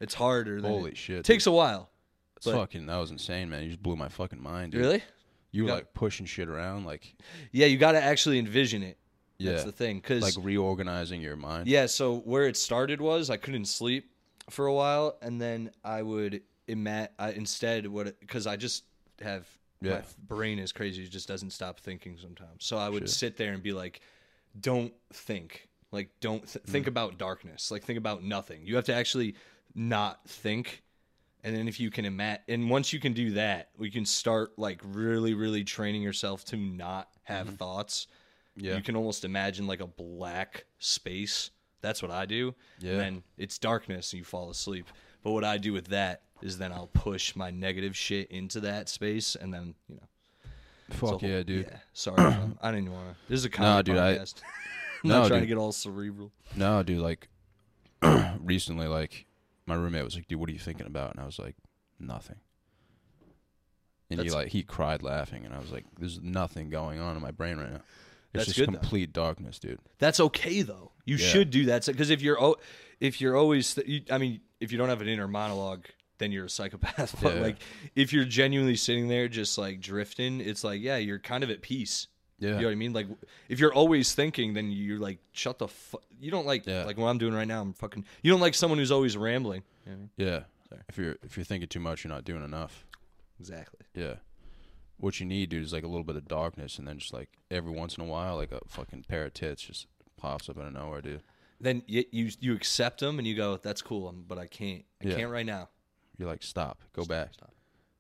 [0.01, 0.61] It's harder.
[0.61, 1.25] Than Holy it, shit!
[1.25, 1.91] takes a while.
[2.37, 2.87] It's but- fucking.
[2.87, 3.63] That was insane, man.
[3.65, 4.81] You just blew my fucking mind, dude.
[4.83, 5.03] Really?
[5.51, 5.75] You were Yeah.
[5.77, 7.15] like pushing shit around, like
[7.53, 8.99] Yeah, you got to actually envision it.
[9.39, 11.69] yeah, That's the thing, because like reorganizing your mind.
[11.69, 14.11] Yeah, so where it started was I couldn't sleep
[14.51, 18.85] for a while, and then I would ima- I, instead what because I just
[19.21, 19.49] have
[19.81, 20.03] my Yeah.
[20.27, 22.65] brain is crazy; it just doesn't stop thinking sometimes.
[22.65, 23.11] So I would Shit.
[23.11, 24.01] sit there and be like,
[24.61, 26.89] "Don't think, like don't th- think Mm.
[26.89, 28.67] about darkness, like think about nothing.
[28.67, 29.35] You have to actually
[29.79, 30.83] not think."
[31.45, 34.59] And then if you can imagine, and once you can do that, we can start
[34.59, 38.07] like really, really training yourself to not have thoughts
[38.57, 38.67] Mm-hmm.
[38.67, 38.77] Yeah.
[38.77, 41.51] you can almost imagine like a black space.
[41.81, 42.57] That's what I do.
[42.81, 42.91] Yeah.
[42.95, 44.89] And then it's darkness and you fall asleep.
[45.23, 48.89] But what I do with that is then I'll push my negative shit into that
[48.89, 50.09] space and then, you know.
[50.91, 51.67] Fuck yeah, dude.
[51.71, 51.77] Yeah.
[51.93, 52.21] Sorry.
[52.61, 53.17] I didn't want to.
[53.29, 54.35] This is a comedy dude, I- podcast.
[55.05, 56.33] I'm No, not trying to get all cerebral.
[56.57, 56.99] No, dude.
[56.99, 57.29] Like
[58.41, 59.25] recently, like
[59.69, 61.55] my roommate was like, "Dude, what are you thinking about?" And I was like,
[62.01, 62.37] "Nothing."
[64.11, 67.23] And he like he cried laughing, and I was like, "There's nothing going on in
[67.23, 67.81] my brain right now.
[68.35, 68.79] It's That's just good, though.
[68.79, 70.93] complete darkness, dude." That's okay though.
[71.05, 71.27] You Yeah.
[71.27, 72.57] should do that because if you're o-
[73.01, 75.87] if you're always th- you, I mean if you don't have an inner monologue
[76.19, 77.17] then you're a psychopath.
[77.23, 77.43] But Yeah.
[77.43, 77.57] like
[77.95, 81.61] if you're genuinely sitting there just like drifting, it's like yeah, you're kind of at
[81.63, 82.09] peace.
[82.41, 82.51] Yeah.
[82.51, 82.93] You know what I mean?
[82.93, 83.07] Like
[83.49, 86.03] if you're always thinking, then you're like shut the fuck.
[86.21, 86.85] You don't like Yeah.
[86.85, 87.61] like what I'm doing right now.
[87.61, 88.05] I'm fucking.
[88.23, 89.63] You don't like someone who's always rambling.
[89.87, 90.11] You know I mean?
[90.17, 90.41] Yeah.
[90.89, 92.87] If you're if you're thinking too much, you're not doing enough.
[93.41, 93.81] Exactly.
[93.95, 94.15] Yeah.
[94.99, 97.29] What you need, dude, is like a little bit of darkness, and then just like
[97.51, 99.87] every once in a while, like a fucking pair of tits just
[100.17, 101.23] pops up out of nowhere, dude.
[101.61, 104.85] Then you you, you accept them and you go, that's cool, but I can't.
[105.03, 105.15] I Yeah.
[105.17, 105.69] can't right now.
[106.19, 107.35] You're like, stop, go back.
[107.35, 107.53] stop.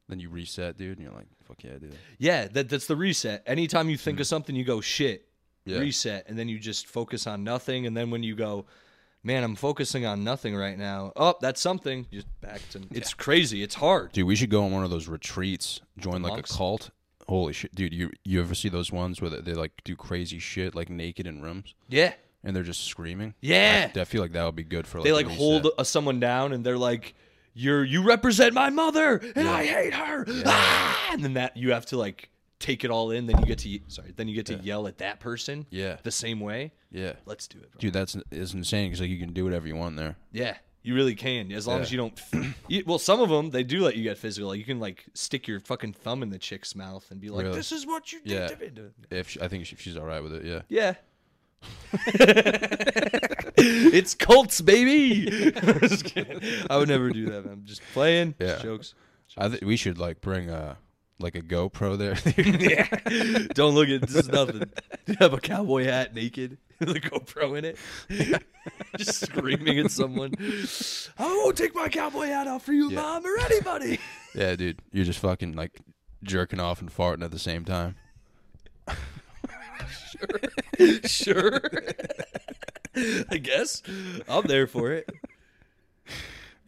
[0.09, 1.95] Then you reset, dude, and you're like, fuck yeah, dude.
[2.19, 3.43] Yeah, that that's the reset.
[3.47, 5.27] Anytime you think of something, you go shit,
[5.67, 5.79] Yeah.
[5.79, 7.87] reset, and then you just focus on nothing.
[7.87, 8.65] And then when you go,
[9.23, 11.13] man, I'm focusing on nothing right now.
[11.15, 12.07] Oh, that's something.
[12.11, 12.81] Just back to.
[12.91, 13.63] It's crazy.
[13.63, 14.13] It's hard.
[14.13, 16.55] Dude, we should go on one of those retreats, join like monks?
[16.55, 16.91] a cult.
[17.29, 17.93] Holy shit, dude!
[17.93, 21.27] You you ever see those ones where they, they like do crazy shit, like naked
[21.27, 23.35] in rooms, Yeah, and they're just screaming?
[23.43, 23.91] Yeah.
[23.95, 24.97] I, I feel like that would be good for.
[25.01, 25.39] Like, they a like reset.
[25.39, 27.15] hold uh, someone down, and they're like,
[27.59, 31.09] "You're you represent my mother, and I hate her." Ah!
[31.13, 33.27] And then that you have to like take it all in.
[33.27, 34.13] Then you get to sorry.
[34.17, 35.67] Then you get to yell at that person.
[35.71, 35.97] Yeah.
[36.03, 36.73] the same way.
[36.91, 37.79] Yeah, Let's do it, bro.
[37.81, 40.17] dude, that's is insane because like you can do whatever you want there.
[40.33, 41.83] Yeah, You really can, as long Yeah.
[41.83, 42.21] as you don't.
[42.69, 44.49] You, well, some of them they do let you get physical.
[44.51, 47.45] Like you can like stick your fucking thumb in the chick's mouth and be like,
[47.45, 47.57] Really?
[47.57, 48.47] "This is what you did Yeah.
[48.49, 48.71] to me."
[49.11, 50.63] If she, I think she, she's all right with it, yeah.
[50.69, 50.95] Yeah.
[53.57, 55.29] it's Colts, baby.
[56.71, 57.47] I would never do that.
[57.47, 58.35] I'm just playing.
[58.39, 58.47] Yeah.
[58.47, 58.95] Just jokes.
[59.37, 60.77] I think we should like bring a
[61.19, 62.17] like a GoPro there.
[62.37, 63.47] yeah.
[63.55, 64.71] Don't look at this is nothing.
[65.07, 67.79] You have a cowboy hat naked with a GoPro in it.
[68.97, 70.35] Just screaming at someone.
[71.19, 73.01] I won't take my cowboy hat off for you, Yeah.
[73.01, 73.99] mom, or anybody.
[74.35, 75.81] yeah, dude, you're just fucking like
[76.23, 77.97] jerking off and farting at the same time.
[80.19, 81.01] Sure.
[81.05, 81.61] Sure.
[83.31, 83.83] I guess.
[84.29, 85.09] I'm there for it.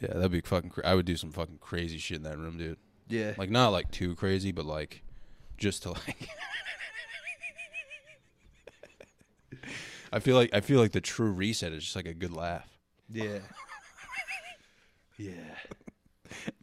[0.01, 0.71] Yeah, that'd be fucking.
[0.71, 2.79] Cra- I would do some fucking crazy shit in that room, dude.
[3.09, 3.35] Yeah.
[3.37, 5.03] Like not like too crazy, but like
[5.59, 6.29] just to like.
[10.13, 12.69] I feel like I feel like the true reset is just like a good laugh.
[13.09, 13.39] Yeah.
[15.19, 15.33] Yeah.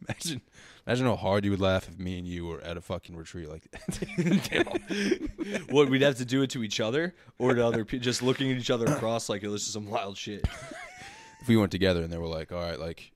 [0.08, 0.40] Imagine,
[0.88, 3.48] imagine how hard you would laugh if me and you were at a fucking retreat
[3.48, 5.60] like that.
[5.70, 8.50] what we'd have to do it to each other or to other people, just looking
[8.50, 10.46] at each other across like, "Yo, this is some wild shit."
[11.40, 13.12] if we went together and they were like, "All right, like,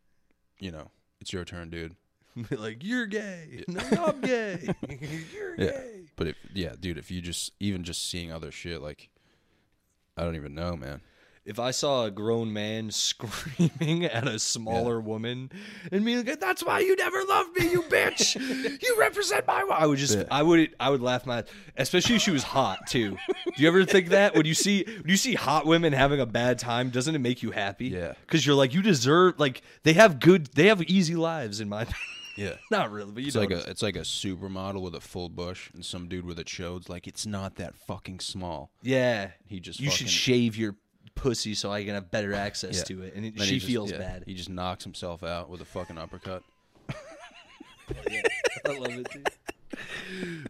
[0.61, 1.97] you know, it's your turn, dude."
[2.51, 3.65] like, you're gay.
[3.69, 4.69] No, I'm gay.
[5.33, 5.71] you're Yeah.
[5.71, 6.01] gay.
[6.17, 9.09] But if yeah, dude, if you just even just seeing other shit, like,
[10.17, 11.01] I don't even know, man.
[11.45, 15.51] If I saw a grown man screaming at a smaller woman
[15.91, 18.37] and being like, "That's why you never loved me, you bitch!
[18.83, 20.25] you represent my," wife," I would just, Yeah.
[20.31, 21.45] I would, I would laugh my,
[21.77, 23.17] especially if she was hot too.
[23.29, 26.27] Do you ever think that when you see, when you see hot women having a
[26.27, 27.89] bad time, doesn't it make you happy?
[27.89, 28.15] Yeah.
[28.27, 31.87] because you're like, you deserve, like, they have good, they have easy lives in my.
[32.37, 32.55] Yeah.
[32.71, 35.71] Not really, but you It's like a it's like a supermodel with a full bush
[35.75, 36.89] and some dude with a chodes.
[36.89, 38.71] Like it's not that fucking small.
[38.83, 39.33] Yeah.
[39.47, 40.77] He just you should shave your
[41.15, 42.83] pussy so I can have better access Yeah.
[42.97, 43.15] to it.
[43.15, 44.25] And it, Then she he just- feels yeah, bad.
[44.27, 46.43] He just knocks himself out with a fucking uppercut.
[48.67, 49.29] I love it, dude.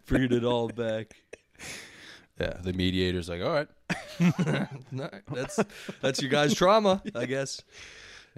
[0.07, 1.15] Bringing it all back.
[2.41, 2.55] Yeah.
[2.63, 3.69] The mediator's like, all right.
[4.91, 5.59] No, that's
[6.01, 7.63] that's your guys' trauma, I guess.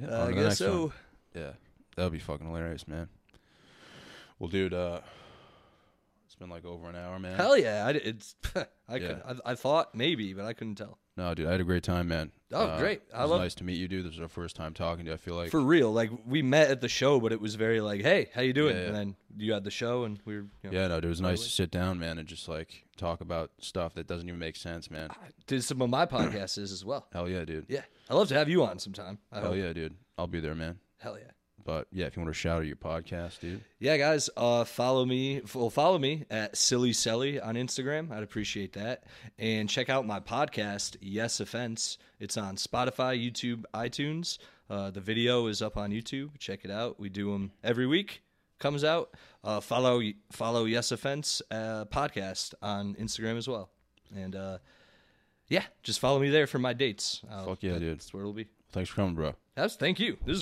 [0.00, 0.80] Yeah, Uh, I to the guess next so.
[0.82, 0.92] one.
[1.34, 1.50] Yeah.
[1.96, 3.08] That would be fucking hilarious, man.
[4.38, 5.00] Well, dude, uh,
[6.26, 7.36] it's been like over an hour, man.
[7.36, 7.86] Hell yeah!
[7.86, 8.34] I, it's
[8.88, 8.98] I, Yeah.
[8.98, 10.98] could, I I thought maybe, but I couldn't tell.
[11.16, 12.32] No, dude, I had a great time, man.
[12.52, 12.98] Oh, Uh, great.
[13.02, 14.04] It I was love- nice to meet you, dude.
[14.04, 15.14] This is our first time talking to you.
[15.14, 17.80] I feel like For real, like we met at the show, but it was very
[17.80, 18.88] like, "Hey, how you doing?" Yeah, yeah.
[18.88, 20.46] And then you had the show, and we were.
[20.64, 22.84] You know, Yeah, no, dude, it was nice to sit down, man, and just like
[22.96, 25.10] talk about stuff that doesn't even make sense, man.
[25.46, 27.06] did some of my podcasts as well.
[27.12, 27.66] Hell yeah, dude.
[27.68, 29.18] Yeah, I love to have you on sometime.
[29.30, 29.56] I Hell hope.
[29.58, 29.94] yeah, dude.
[30.18, 30.78] I'll be there, man.
[30.98, 31.30] Hell yeah.
[31.64, 33.62] But yeah, if you want to shout out your podcast, dude.
[33.78, 35.40] Yeah, guys, uh, follow me.
[35.54, 38.10] Well, follow me at Silly Selly on Instagram.
[38.12, 39.04] I'd appreciate that.
[39.38, 41.96] And check out my podcast, Yes Offense.
[42.20, 44.38] It's on Spotify, YouTube, iTunes.
[44.68, 46.38] Uh, the video is up on YouTube.
[46.38, 47.00] Check it out.
[47.00, 48.22] We do them every week.
[48.58, 49.14] Comes out.
[49.42, 50.02] Uh, follow
[50.32, 53.70] follow Yes Offense uh, podcast on Instagram as well.
[54.14, 54.58] And uh,
[55.48, 57.22] yeah, just follow me there for my dates.
[57.30, 57.98] Uh, Fuck yeah, dude.
[57.98, 58.46] That's where it'll be.
[58.72, 59.34] Thanks for coming, bro.
[59.54, 60.16] That's thank you.
[60.24, 60.32] This is